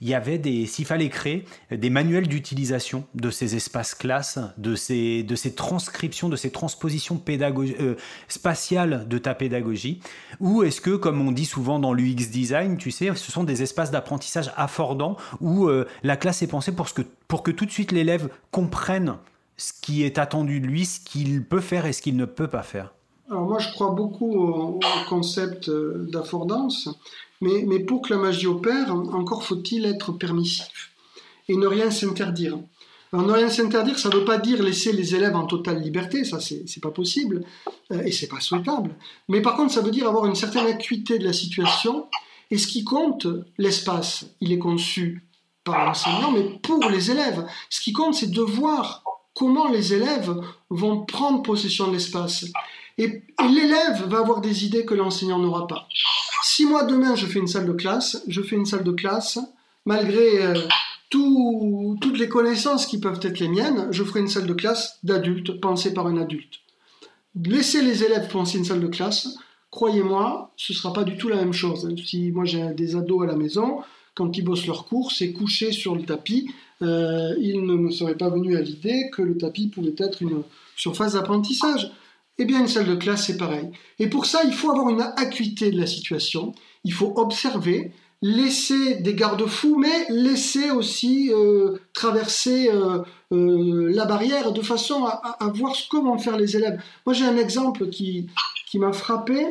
[0.00, 4.65] il y avait des, s'il fallait créer des manuels d'utilisation de ces espaces classes de
[4.74, 7.94] ces, de ces transcriptions, de ces transpositions euh,
[8.28, 10.00] spatiales de ta pédagogie
[10.40, 13.62] Ou est-ce que, comme on dit souvent dans l'UX design, tu sais, ce sont des
[13.62, 17.66] espaces d'apprentissage affordants où euh, la classe est pensée pour, ce que, pour que tout
[17.66, 19.16] de suite l'élève comprenne
[19.56, 22.48] ce qui est attendu de lui, ce qu'il peut faire et ce qu'il ne peut
[22.48, 22.92] pas faire?
[23.30, 26.88] Alors moi, je crois beaucoup au, concept euh, d'affordance,
[27.40, 30.92] mais, mais, pour que la magie opère, encore faut-il être permissif
[31.48, 32.58] et ne rien s'interdire.
[33.12, 36.24] Alors, ne rien s'interdire, ça ne veut pas dire laisser les élèves en totale liberté,
[36.24, 37.44] ça c'est pas possible
[37.92, 38.94] euh, et c'est pas souhaitable.
[39.28, 42.06] Mais par contre, ça veut dire avoir une certaine acuité de la situation.
[42.50, 43.26] Et ce qui compte,
[43.58, 45.24] l'espace, il est conçu
[45.64, 47.44] par l'enseignant, mais pour les élèves.
[47.70, 49.02] Ce qui compte, c'est de voir
[49.34, 50.34] comment les élèves
[50.70, 52.46] vont prendre possession de l'espace.
[52.98, 55.86] Et, l'élève va avoir des idées que l'enseignant n'aura pas.
[56.42, 59.38] Si moi demain je fais une salle de classe, je fais une salle de classe,
[59.84, 60.54] malgré euh,
[61.10, 65.60] toutes les connaissances qui peuvent être les miennes, je ferai une salle de classe d'adultes,
[65.60, 66.60] pensée par un adulte.
[67.44, 69.36] Laisser les élèves penser une salle de classe,
[69.70, 71.88] croyez-moi, ce ne sera pas du tout la même chose.
[72.04, 73.80] Si moi j'ai des ados à la maison,
[74.14, 76.50] quand ils bossent leur cours, c'est couché sur le tapis.
[76.82, 80.42] Euh, ils ne me seraient pas venus à l'idée que le tapis pouvait être une
[80.76, 81.92] surface d'apprentissage.
[82.38, 83.70] Eh bien, une salle de classe, c'est pareil.
[83.98, 86.54] Et pour ça, il faut avoir une acuité de la situation,
[86.84, 87.92] il faut observer,
[88.22, 92.98] laisser des garde-fous, mais laisser aussi euh, traverser euh,
[93.32, 96.80] euh, la barrière de façon à, voir comment faire les élèves.
[97.04, 98.26] Moi, j'ai un exemple qui,
[98.68, 99.46] qui m'a frappé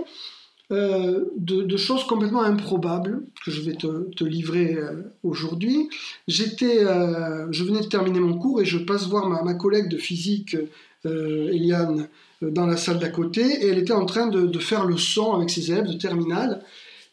[0.71, 4.75] de, choses complètement improbables que je vais te, livrer
[5.21, 5.89] aujourd'hui.
[6.27, 9.97] J'étais, je venais de terminer mon cours et je passe voir ma, ma collègue de
[9.97, 10.57] physique,
[11.05, 12.07] Eliane,
[12.41, 15.33] dans la salle d'à côté, et elle était en train de, de faire le son
[15.33, 16.63] avec ses élèves de terminale.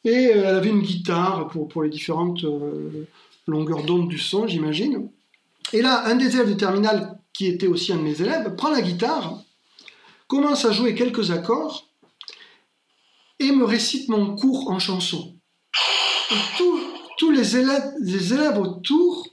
[0.04, 3.08] Et euh, elle avait une guitare pour, pour les différentes euh,
[3.46, 5.08] longueurs d'onde du son, j'imagine.
[5.72, 8.70] Et là, un des élèves de terminale, qui était aussi un de mes élèves, prend
[8.70, 9.40] la guitare,
[10.26, 11.88] commence à jouer quelques accords
[13.38, 15.34] et me récite mon cours en chanson.
[16.30, 16.34] Et
[17.18, 19.26] tous les élèves, autour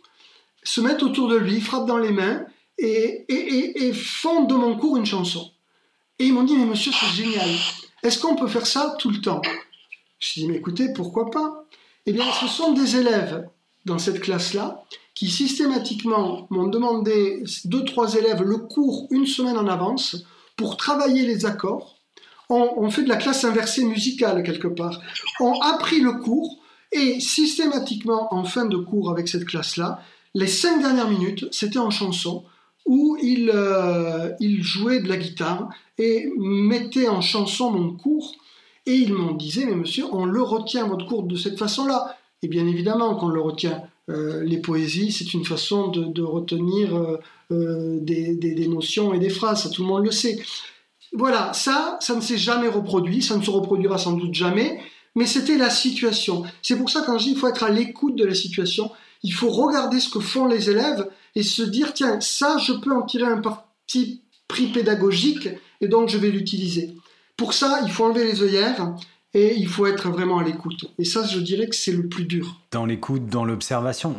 [0.63, 2.45] se mettent autour de lui, frappent dans les mains
[2.77, 5.51] et font de mon cours une chanson.
[6.19, 7.49] Et ils m'ont dit, mais monsieur, c'est génial.
[8.03, 9.41] Est-ce qu'on peut faire ça tout le temps?
[10.19, 11.65] Je dis, mais écoutez, pourquoi pas?
[12.05, 13.47] Eh bien, ce sont des élèves
[13.85, 14.83] dans cette classe-là
[15.15, 20.23] qui systématiquement m'ont demandé, deux, trois élèves, le cours une semaine en avance
[20.55, 21.97] pour travailler les accords.
[22.49, 24.99] On, fait de la classe inversée musicale quelque part.
[25.39, 26.57] On a appris le cours
[26.91, 30.01] et systématiquement, en fin de cours avec cette classe-là,
[30.33, 32.43] les cinq dernières minutes, c'était en chanson
[32.85, 38.35] où ils euh, il jouaient de la guitare et mettaient en chanson mon cours
[38.89, 42.17] et ils m'ont dit, mais monsieur, on le retient, votre cours, de cette façon-là.
[42.41, 43.83] Et bien évidemment qu'on le retient.
[44.09, 47.19] Euh, les poésies, c'est une façon de, retenir euh,
[47.51, 50.39] euh, des, notions et des phrases, ça tout le monde le sait.
[51.13, 54.79] Voilà, ça, ça ne s'est jamais reproduit, ça ne se reproduira sans doute jamais,
[55.15, 56.43] mais c'était la situation.
[56.63, 58.89] C'est pour ça quand je qu'il faut être à l'écoute de la situation,
[59.21, 62.91] il faut regarder ce que font les élèves et se dire, tiens, ça, je peux
[62.91, 65.47] en tirer un parti pris pédagogique
[65.79, 66.95] et donc je vais l'utiliser.
[67.39, 68.93] Pour ça, il faut enlever les œillères
[69.33, 70.87] et il faut être vraiment à l'écoute.
[70.99, 72.59] Et ça, je dirais que c'est le plus dur.
[72.71, 74.15] Dans l'écoute, dans l'observation.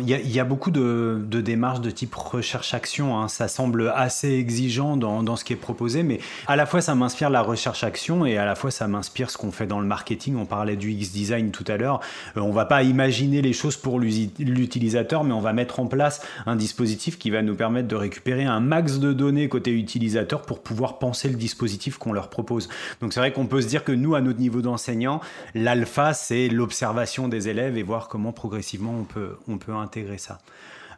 [0.00, 3.18] Il y, a beaucoup de, démarches de type recherche-action.
[3.18, 3.28] Hein.
[3.28, 6.94] Ça semble assez exigeant dans, dans, ce qui est proposé, mais à la fois ça
[6.94, 10.36] m'inspire la recherche-action et à la fois ça m'inspire ce qu'on fait dans le marketing.
[10.36, 12.00] On parlait du X-Design tout à l'heure.
[12.38, 16.22] Euh, on va pas imaginer les choses pour l'utilisateur, mais on va mettre en place
[16.46, 20.62] un dispositif qui va nous permettre de récupérer un max de données côté utilisateur pour
[20.62, 22.70] pouvoir penser le dispositif qu'on leur propose.
[23.02, 25.20] Donc c'est vrai qu'on peut se dire que nous, à notre niveau d'enseignant,
[25.54, 30.38] l'alpha, c'est l'observation des élèves et voir comment progressivement on peut, on peut intégrer ça.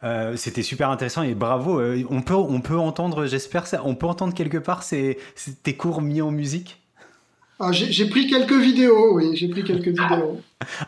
[0.04, 1.80] Euh, c'était super intéressant et bravo.
[1.80, 5.16] Euh, on, peut, on peut entendre, j'espère, on peut entendre quelque part ces,
[5.62, 6.82] tes cours mis en musique?
[7.58, 10.40] Ah, J'ai pris quelques vidéos, oui, j'ai pris quelques vidéos.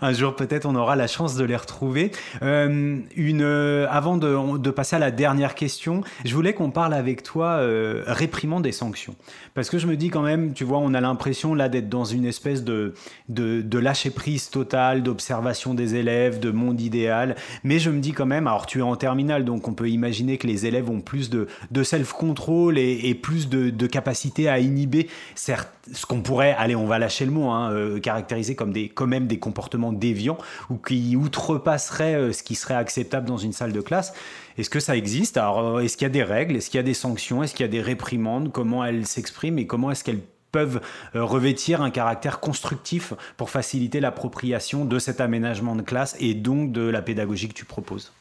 [0.02, 2.10] Un jour, peut-être, on aura la chance de les retrouver.
[2.42, 7.22] Euh, une, euh, avant de, passer à la dernière question, je voulais qu'on parle avec
[7.22, 9.14] toi euh, réprimant des sanctions.
[9.54, 12.04] Parce que je me dis quand même, tu vois, on a l'impression là d'être dans
[12.04, 12.94] une espèce de,
[13.28, 17.36] de, de lâcher prise totale, d'observation des élèves, de monde idéal.
[17.62, 20.38] Mais je me dis quand même, alors tu es en terminale, donc on peut imaginer
[20.38, 25.68] que les élèves ont plus de, de self-control et, plus de, capacité à inhiber certes,
[25.92, 29.26] ce qu'on pourrait, allez, on va lâcher le mot, hein, caractériser comme des, quand même
[29.26, 30.38] des comportements déviant
[30.70, 34.12] ou qui outrepasserait euh, ce qui serait acceptable dans une salle de classe.
[34.58, 35.36] Est-ce que ça existe?
[35.36, 36.56] Alors, euh, est-ce qu'il y a des règles?
[36.56, 37.42] Est-ce qu'il y a des sanctions?
[37.42, 38.52] Est-ce qu'il y a des réprimandes?
[38.52, 40.80] Comment elles s'expriment et comment est-ce qu'elles peuvent
[41.14, 46.72] euh, revêtir un caractère constructif pour faciliter l'appropriation de cet aménagement de classe et donc
[46.72, 48.12] de la pédagogie que tu proposes?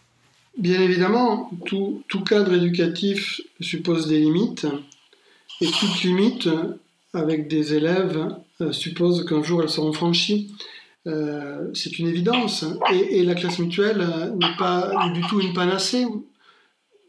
[0.58, 4.68] Bien évidemment, tout, cadre éducatif suppose des limites
[5.62, 6.48] et toute limite
[7.14, 8.28] avec des élèves
[8.72, 10.52] suppose qu'un jour elles seront franchies.
[11.08, 12.66] Euh, c'est une évidence.
[12.92, 16.06] Et, la classe mutuelle euh, n'est pas du tout une panacée.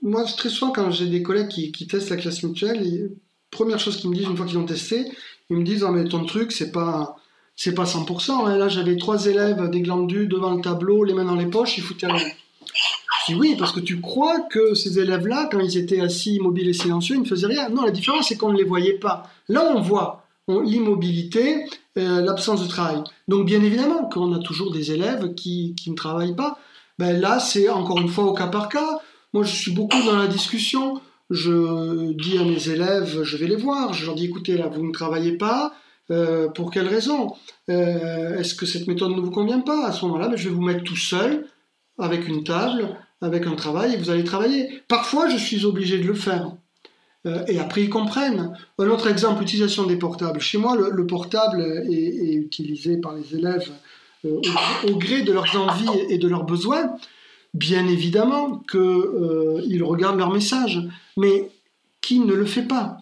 [0.02, 3.10] Moi, très souvent, quand j'ai des collègues qui, testent la classe mutuelle,
[3.50, 5.04] première chose qu'ils me disent une fois qu'ils ont testé,
[5.50, 7.16] ils me disent oh, mais ton truc, c'est pas.
[7.56, 8.32] C'est pas 100%.
[8.32, 8.56] Hein.
[8.56, 12.08] Là, j'avais trois élèves déglandus devant le tableau, les mains dans les poches, ils foutaient
[12.08, 12.26] rien.
[13.26, 16.68] Je dis oui, parce que tu crois que ces élèves-là, quand ils étaient assis, immobiles
[16.68, 17.68] et silencieux, ils ne faisaient rien.
[17.68, 19.30] Non, la différence, c'est qu'on ne les voyait pas.
[19.48, 21.64] Là, on voit l'immobilité,
[21.98, 23.02] euh, l'absence de travail.
[23.28, 26.58] Donc bien évidemment, quand on a toujours des élèves qui, qui ne travaillent pas,
[26.98, 28.98] ben là c'est encore une fois au cas par cas.
[29.32, 31.00] Moi je suis beaucoup dans la discussion.
[31.30, 34.86] Je dis à mes élèves, je vais les voir, je leur dis écoutez là vous
[34.86, 35.72] ne travaillez pas,
[36.10, 37.34] euh, pour quelle raison?
[37.70, 39.86] Euh, Est-ce que cette méthode ne vous convient pas?
[39.86, 41.46] À ce moment-là, ben, je vais vous mettre tout seul
[41.98, 44.82] avec une table, avec un travail et vous allez travailler.
[44.88, 46.52] Parfois je suis obligé de le faire.
[47.26, 48.52] Euh, et après ils comprennent.
[48.78, 50.40] Un autre exemple, l'utilisation des portables.
[50.40, 53.70] Chez moi, le, portable est, utilisé par les élèves
[54.24, 54.40] euh,
[54.88, 56.94] au, gré de leurs envies et de leurs besoins.
[57.54, 60.80] Bien évidemment qu'ils euh, regardent leurs messages,
[61.16, 61.50] mais
[62.00, 62.98] qui ne le fait pas?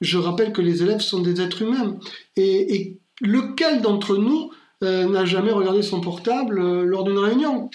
[0.00, 1.96] Je rappelle que les élèves sont des êtres humains.
[2.36, 4.50] Et, et lequel d'entre nous
[4.82, 7.70] n'a jamais regardé son portable lors d'une réunion?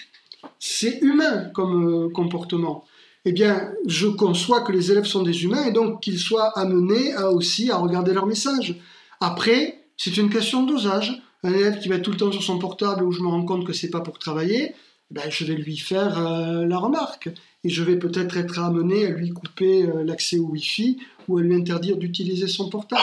[0.60, 2.86] C'est humain comme comportement
[3.26, 7.14] eh bien, je conçois que les élèves sont des humains et donc qu'ils soient amenés
[7.14, 8.76] à aussi à regarder leurs messages.
[9.20, 11.22] Après, c'est une question de dosage.
[11.44, 13.66] Un élève qui va tout le temps sur son portable où je me rends compte
[13.66, 14.74] que c'est pas pour travailler,
[15.12, 17.30] ben, je vais lui faire euh, la remarque
[17.64, 21.42] et je vais peut-être être amené à lui couper euh, l'accès au Wi-Fi ou à
[21.42, 23.02] lui interdire d'utiliser son portable.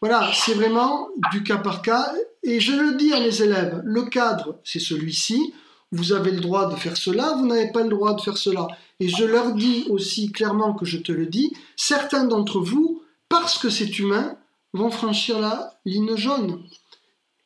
[0.00, 4.04] Voilà, c'est vraiment du cas par cas et je le dis à mes élèves, le
[4.04, 5.52] cadre c'est celui-ci,
[5.92, 8.66] vous avez le droit de faire cela, vous n'avez pas le droit de faire cela.
[9.00, 13.58] Et je leur dis aussi clairement que je te le dis, certains d'entre vous, parce
[13.58, 14.36] que c'est humain,
[14.72, 16.62] vont franchir la ligne jaune.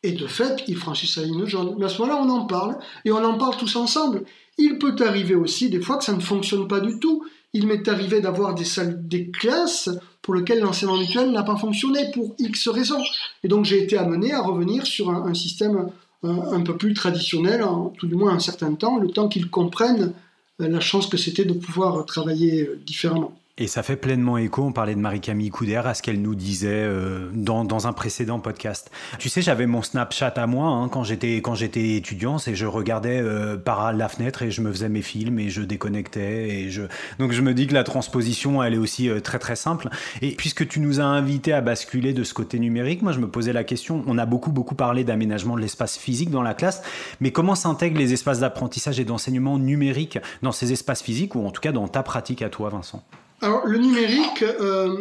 [0.02, 1.76] Et de fait, ils franchissent la ligne jaune.
[1.78, 4.24] Mais à ce moment-là, on en parle, et on en parle tous ensemble.
[4.56, 7.24] Il peut arriver aussi des fois que ça ne fonctionne pas du tout.
[7.52, 9.90] Il m'est arrivé d'avoir des salles, des classes
[10.22, 13.02] pour lesquelles l'enseignement mutuel n'a pas fonctionné pour X raisons.
[13.42, 15.90] Et donc j'ai été amené à revenir sur un, système
[16.22, 20.12] un, peu plus traditionnel, en, tout du moins un certain temps, le temps qu'ils comprennent
[20.58, 23.39] la chance que c'était de pouvoir travailler euh, différemment.
[23.58, 26.68] Et ça fait pleinement écho, on parlait de Marie-Camille Coudert, à ce qu'elle nous disait
[26.70, 28.90] euh, dans, dans, un précédent podcast.
[29.18, 32.64] Tu sais, j'avais mon Snapchat à moi hein, quand j'étais quand j'étais étudiant, et je
[32.64, 36.48] regardais euh, par la fenêtre et je me faisais mes films et je déconnectais.
[36.48, 36.84] Et je...
[37.18, 39.90] Donc je me dis que la transposition, elle est aussi euh, très très simple.
[40.22, 43.28] Et puisque tu nous as invités à basculer de ce côté numérique, moi je me
[43.28, 46.82] posais la question, on a beaucoup beaucoup parlé d'aménagement de l'espace physique dans la classe,
[47.20, 51.50] mais comment s'intègrent les espaces d'apprentissage et d'enseignement numérique dans ces espaces physiques ou en
[51.50, 53.04] tout cas dans ta pratique à toi, Vincent?
[53.42, 55.00] Alors, le numérique, euh,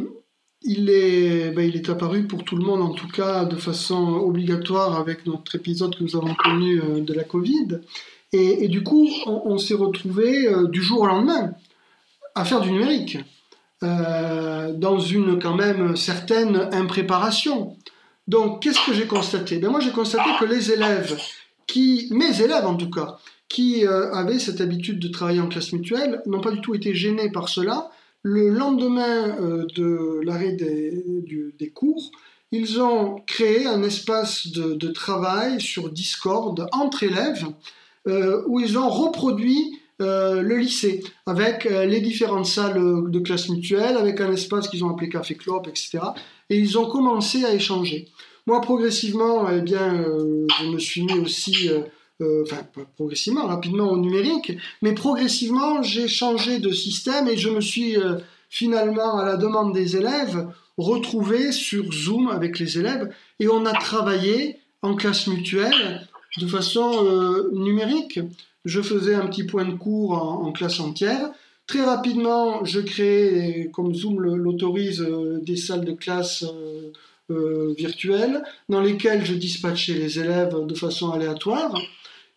[0.61, 4.13] il, est, ben, il est apparu pour tout le monde, en tout cas de façon
[4.15, 7.79] obligatoire avec notre épisode que nous avons connu euh, de la Covid.
[8.31, 11.53] Et, du coup, on, s'est retrouvé euh, du jour au lendemain
[12.35, 13.17] à faire du numérique,
[13.81, 17.75] dans une quand même certaine impréparation.
[18.27, 19.57] Donc, qu'est-ce que j'ai constaté?
[19.57, 21.17] Ben, Moi, j'ai constaté que les élèves
[21.65, 23.17] qui, mes élèves en tout cas,
[23.47, 27.31] qui avaient cette habitude de travailler en classe mutuelle, n'ont pas du tout été gênés
[27.31, 27.89] par cela.
[28.24, 32.11] Le lendemain euh, de l'arrêt des, cours,
[32.51, 37.45] ils ont créé un espace de, travail sur Discord entre élèves
[38.07, 44.22] euh, où ils ont reproduit le lycée, avec les différentes salles de classe mutuelle, avec
[44.22, 45.99] un espace qu'ils ont appelé Café Clop, etc.
[46.49, 48.07] Et ils ont commencé à échanger.
[48.49, 50.03] Moi, progressivement, eh bien,
[50.59, 51.82] je me suis mis aussi euh,
[52.22, 52.65] enfin
[52.95, 54.51] progressivement, rapidement au numérique,
[54.82, 58.15] mais progressivement j'ai changé de système et je me suis euh,
[58.49, 60.47] finalement, à la demande des élèves,
[60.78, 63.09] retrouvé sur Zoom avec les élèves
[63.39, 66.07] et on a travaillé en classe mutuelle
[66.38, 68.20] de façon euh, numérique.
[68.65, 71.32] Je faisais un petit point de cours en, classe entière.
[71.67, 75.05] Très rapidement, je créais, comme Zoom l'autorise,
[75.41, 76.43] des salles de classe
[77.30, 81.74] virtuelles dans lesquelles je dispatchais les élèves de façon aléatoire.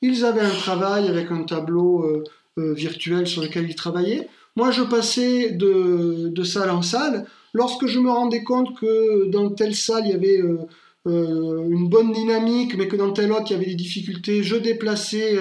[0.03, 2.25] Ils avaient un travail avec un tableau euh,
[2.59, 4.29] euh, virtuel sur lequel ils travaillaient.
[4.57, 7.25] Moi, je passais de, salle en salle.
[7.55, 10.43] Lorsque je me rendais compte que dans telle salle, il y avait
[11.07, 14.57] euh, une bonne dynamique, mais que dans telle autre, il y avait des difficultés, je
[14.57, 15.39] déplaçais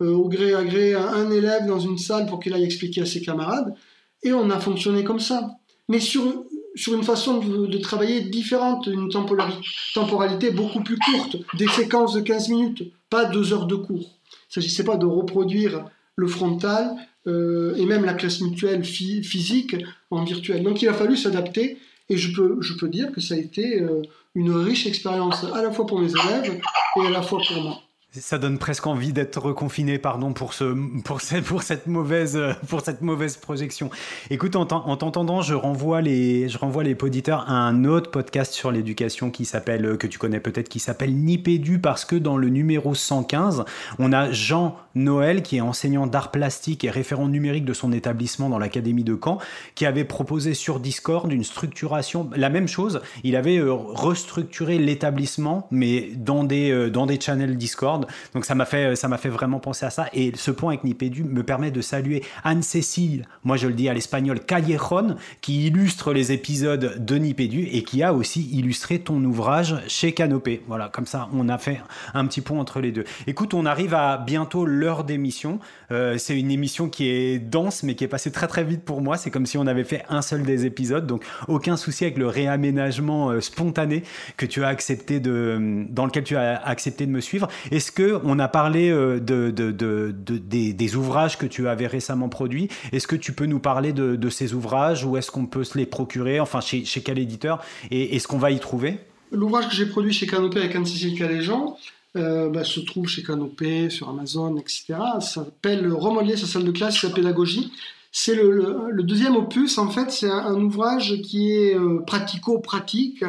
[0.00, 3.22] au gré à gré un, élève dans une salle pour qu'il aille expliquer à ses
[3.22, 3.74] camarades.
[4.22, 5.50] Et on a fonctionné comme ça.
[5.88, 6.44] Mais sur,
[6.74, 12.20] sur une façon de, de travailler différente, une temporalité beaucoup plus courte, des séquences de
[12.20, 12.82] 15 minutes,
[13.14, 14.10] pas deux heures de cours.
[14.32, 15.84] Il ne s'agissait pas de reproduire
[16.16, 16.96] le frontal
[17.28, 19.76] euh, et même la classe mutuelle physique
[20.10, 20.64] en virtuel.
[20.64, 24.02] Donc il a fallu s'adapter et je peux, dire que ça a été euh,
[24.34, 26.60] une riche expérience à la fois pour mes élèves
[26.96, 27.83] et à la fois pour moi.
[28.20, 30.64] Ça donne presque envie d'être reconfiné, pardon, pour, ce,
[31.02, 32.38] pour, cette, pour, cette mauvaise,
[32.68, 33.90] pour cette mauvaise projection.
[34.30, 38.70] Écoute, en, t'entendant, je renvoie les, je renvoie les auditeurs à un autre podcast sur
[38.70, 42.94] l'éducation qui s'appelle, que tu connais peut-être, qui s'appelle Nipédu, parce que dans le numéro
[42.94, 43.64] 115,
[43.98, 48.48] on a Jean Noël, qui est enseignant d'art plastique et référent numérique de son établissement
[48.48, 49.38] dans l'Académie de Caen,
[49.74, 55.66] qui avait proposé sur Discord une structuration, la même chose, il avait euh, restructuré l'établissement,
[55.70, 59.28] mais dans des, euh, dans des channels Discord donc ça m'a fait, ça m'a fait
[59.28, 60.06] vraiment penser à ça.
[60.12, 63.94] Et ce point avec Nipédu me permet de saluer Anne-Cécile, moi je le dis à
[63.94, 69.76] l'espagnol, Callejon, qui illustre les épisodes de Nipédu et qui a aussi illustré ton ouvrage
[69.88, 70.62] chez Canopé.
[70.66, 71.80] Voilà, comme ça on a fait
[72.14, 73.04] un petit point entre les deux.
[73.26, 75.58] Écoute, on arrive à bientôt l'heure d'émission.
[75.90, 79.00] Euh, c'est une émission qui est dense mais qui est passée très très vite pour
[79.00, 79.16] moi.
[79.16, 81.06] C'est comme si on avait fait un seul des épisodes.
[81.06, 84.02] Donc aucun souci avec le réaménagement euh, spontané
[84.36, 87.48] que tu as accepté de, dans lequel tu as accepté de me suivre.
[87.70, 92.68] Est-ce que on a parlé euh, de, des, ouvrages que tu avais récemment produits?
[92.92, 95.86] Est-ce que tu peux nous parler de, ces ouvrages ou est-ce qu'on peut se les
[95.86, 97.62] procurer Enfin, chez, quel éditeur?
[97.90, 98.98] Et est-ce qu'on va y trouver?
[99.32, 101.76] L'ouvrage que j'ai produit chez Canopé avec Anne-Cécile Caléjean
[102.16, 104.84] euh, bah, se trouve chez Canopé, sur Amazon, etc.
[104.88, 107.72] Ça s'appelle Remodeler sa salle de classe, sa pédagogie.
[108.12, 113.24] C'est le, deuxième opus, en fait, c'est un, ouvrage qui est euh, pratico-pratique,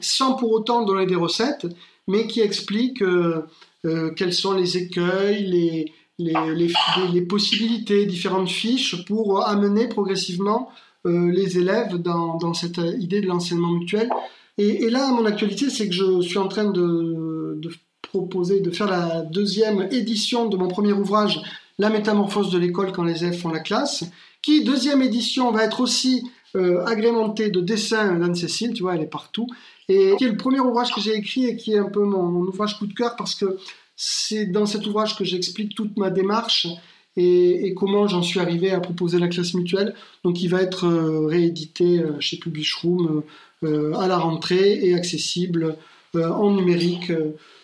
[0.00, 1.66] sans pour autant donner des recettes,
[2.08, 3.46] mais qui explique euh,
[3.84, 5.46] euh, quels sont les écueils,
[6.18, 10.70] les, possibilités, différentes fiches pour amener progressivement
[11.06, 14.08] euh, les élèves dans, cette idée de l'enseignement mutuel.
[14.58, 17.31] Et, là, mon actualité, c'est que je suis en train de,
[17.62, 17.70] de,
[18.02, 21.40] proposer, de faire la deuxième édition de mon premier ouvrage,
[21.78, 24.04] La métamorphose de l'école quand les élèves font la classe,
[24.42, 26.22] qui, deuxième édition, va être aussi
[26.84, 29.46] agrémentée de dessins d'Anne-Cécile, tu vois, elle est partout,
[29.88, 32.42] et qui est le premier ouvrage que j'ai écrit et qui est un peu mon,
[32.46, 33.56] ouvrage coup de cœur parce que
[33.96, 36.66] c'est dans cet ouvrage que j'explique toute ma démarche
[37.16, 39.94] et, comment j'en suis arrivé à proposer la classe mutuelle.
[40.24, 43.22] Donc il va être euh, réédité euh, chez Publishroom
[43.64, 45.76] euh, à la rentrée et accessible
[46.14, 47.12] en numérique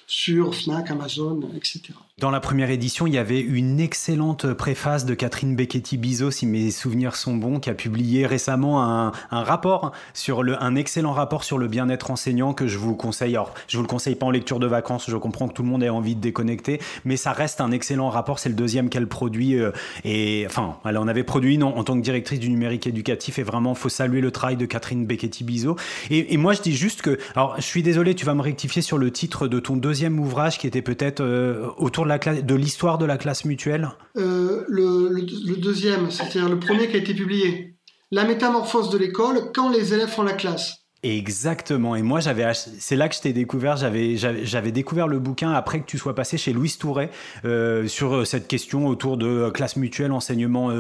[0.07, 1.95] sur Fnac, Amazon, etc.
[2.21, 6.73] Dans la première édition, il y avait une excellente préface de Catherine Becchetti-Bizot, si mes
[6.73, 11.59] souvenirs sont bons, qui a publié récemment un, rapport sur le, un excellent rapport sur
[11.59, 13.37] le bien-être enseignant que je vous conseille.
[13.37, 15.09] Alors, je vous le conseille pas en lecture de vacances.
[15.09, 18.09] Je comprends que tout le monde ait envie de déconnecter, mais ça reste un excellent
[18.09, 18.41] rapport.
[18.41, 19.57] C'est le deuxième qu'elle produit.
[19.57, 19.71] Euh,
[20.03, 23.39] et enfin, elle en avait produit non, en tant que directrice du numérique éducatif.
[23.39, 25.77] Et vraiment, faut saluer le travail de Catherine Becchetti-Bizot.
[26.11, 28.99] Et, moi, je dis juste que, alors, je suis désolé, tu vas me rectifier sur
[28.99, 33.05] le titre de ton deuxième ouvrage qui était peut-être euh, autour de de l'histoire de
[33.05, 37.75] la classe mutuelle euh, le, deuxième, c'est-à-dire le premier qui a été publié.
[38.11, 40.77] La métamorphose de l'école quand les élèves font la classe.
[41.03, 41.95] Exactement.
[41.95, 43.77] Et moi, j'avais, c'est là que je t'ai découvert.
[43.77, 47.11] J'avais, j'avais découvert le bouquin après que tu sois passé chez Louise Touret
[47.45, 50.71] euh, sur euh, cette question autour de classe mutuelle, enseignement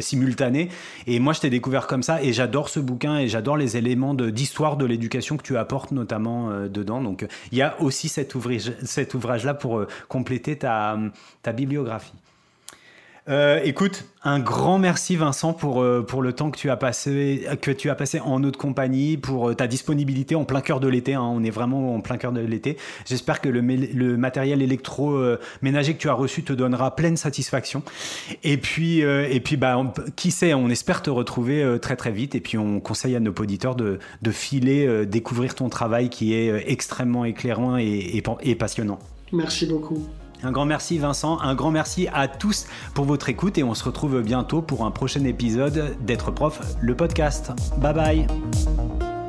[0.00, 0.68] simultanée.
[1.06, 4.14] Et moi, je t'ai découvert comme ça et j'adore ce bouquin et j'adore les éléments
[4.14, 7.00] d'histoire de, l'éducation que tu apportes notamment dedans.
[7.00, 10.98] Donc, il y a aussi cet ouvrage, cet ouvrage-là pour compléter ta,
[11.42, 12.12] ta bibliographie.
[13.28, 17.46] Euh, écoute, un grand merci Vincent pour, euh, pour le temps que tu as passé,
[17.60, 20.88] que tu as passé en notre compagnie, pour euh, ta disponibilité en plein cœur de
[20.88, 21.14] l'été.
[21.14, 21.22] Hein.
[21.22, 22.76] on est vraiment en plein cœur de l'été.
[23.06, 27.84] J'espère que le, le matériel électroménager que tu as reçu te donnera pleine satisfaction.
[28.42, 29.80] Et puis, et puis bah,
[30.16, 32.34] qui sait, on espère te retrouver très très vite.
[32.34, 36.70] Et puis on conseille à nos auditeurs de, de filer, découvrir ton travail qui est
[36.70, 38.98] extrêmement éclairant et, et passionnant.
[39.32, 40.06] Merci beaucoup.
[40.42, 43.84] Un grand merci Vincent, un grand merci à tous pour votre écoute et on se
[43.84, 47.52] retrouve bientôt pour un prochain épisode d'être prof, le podcast.
[47.78, 49.21] Bye bye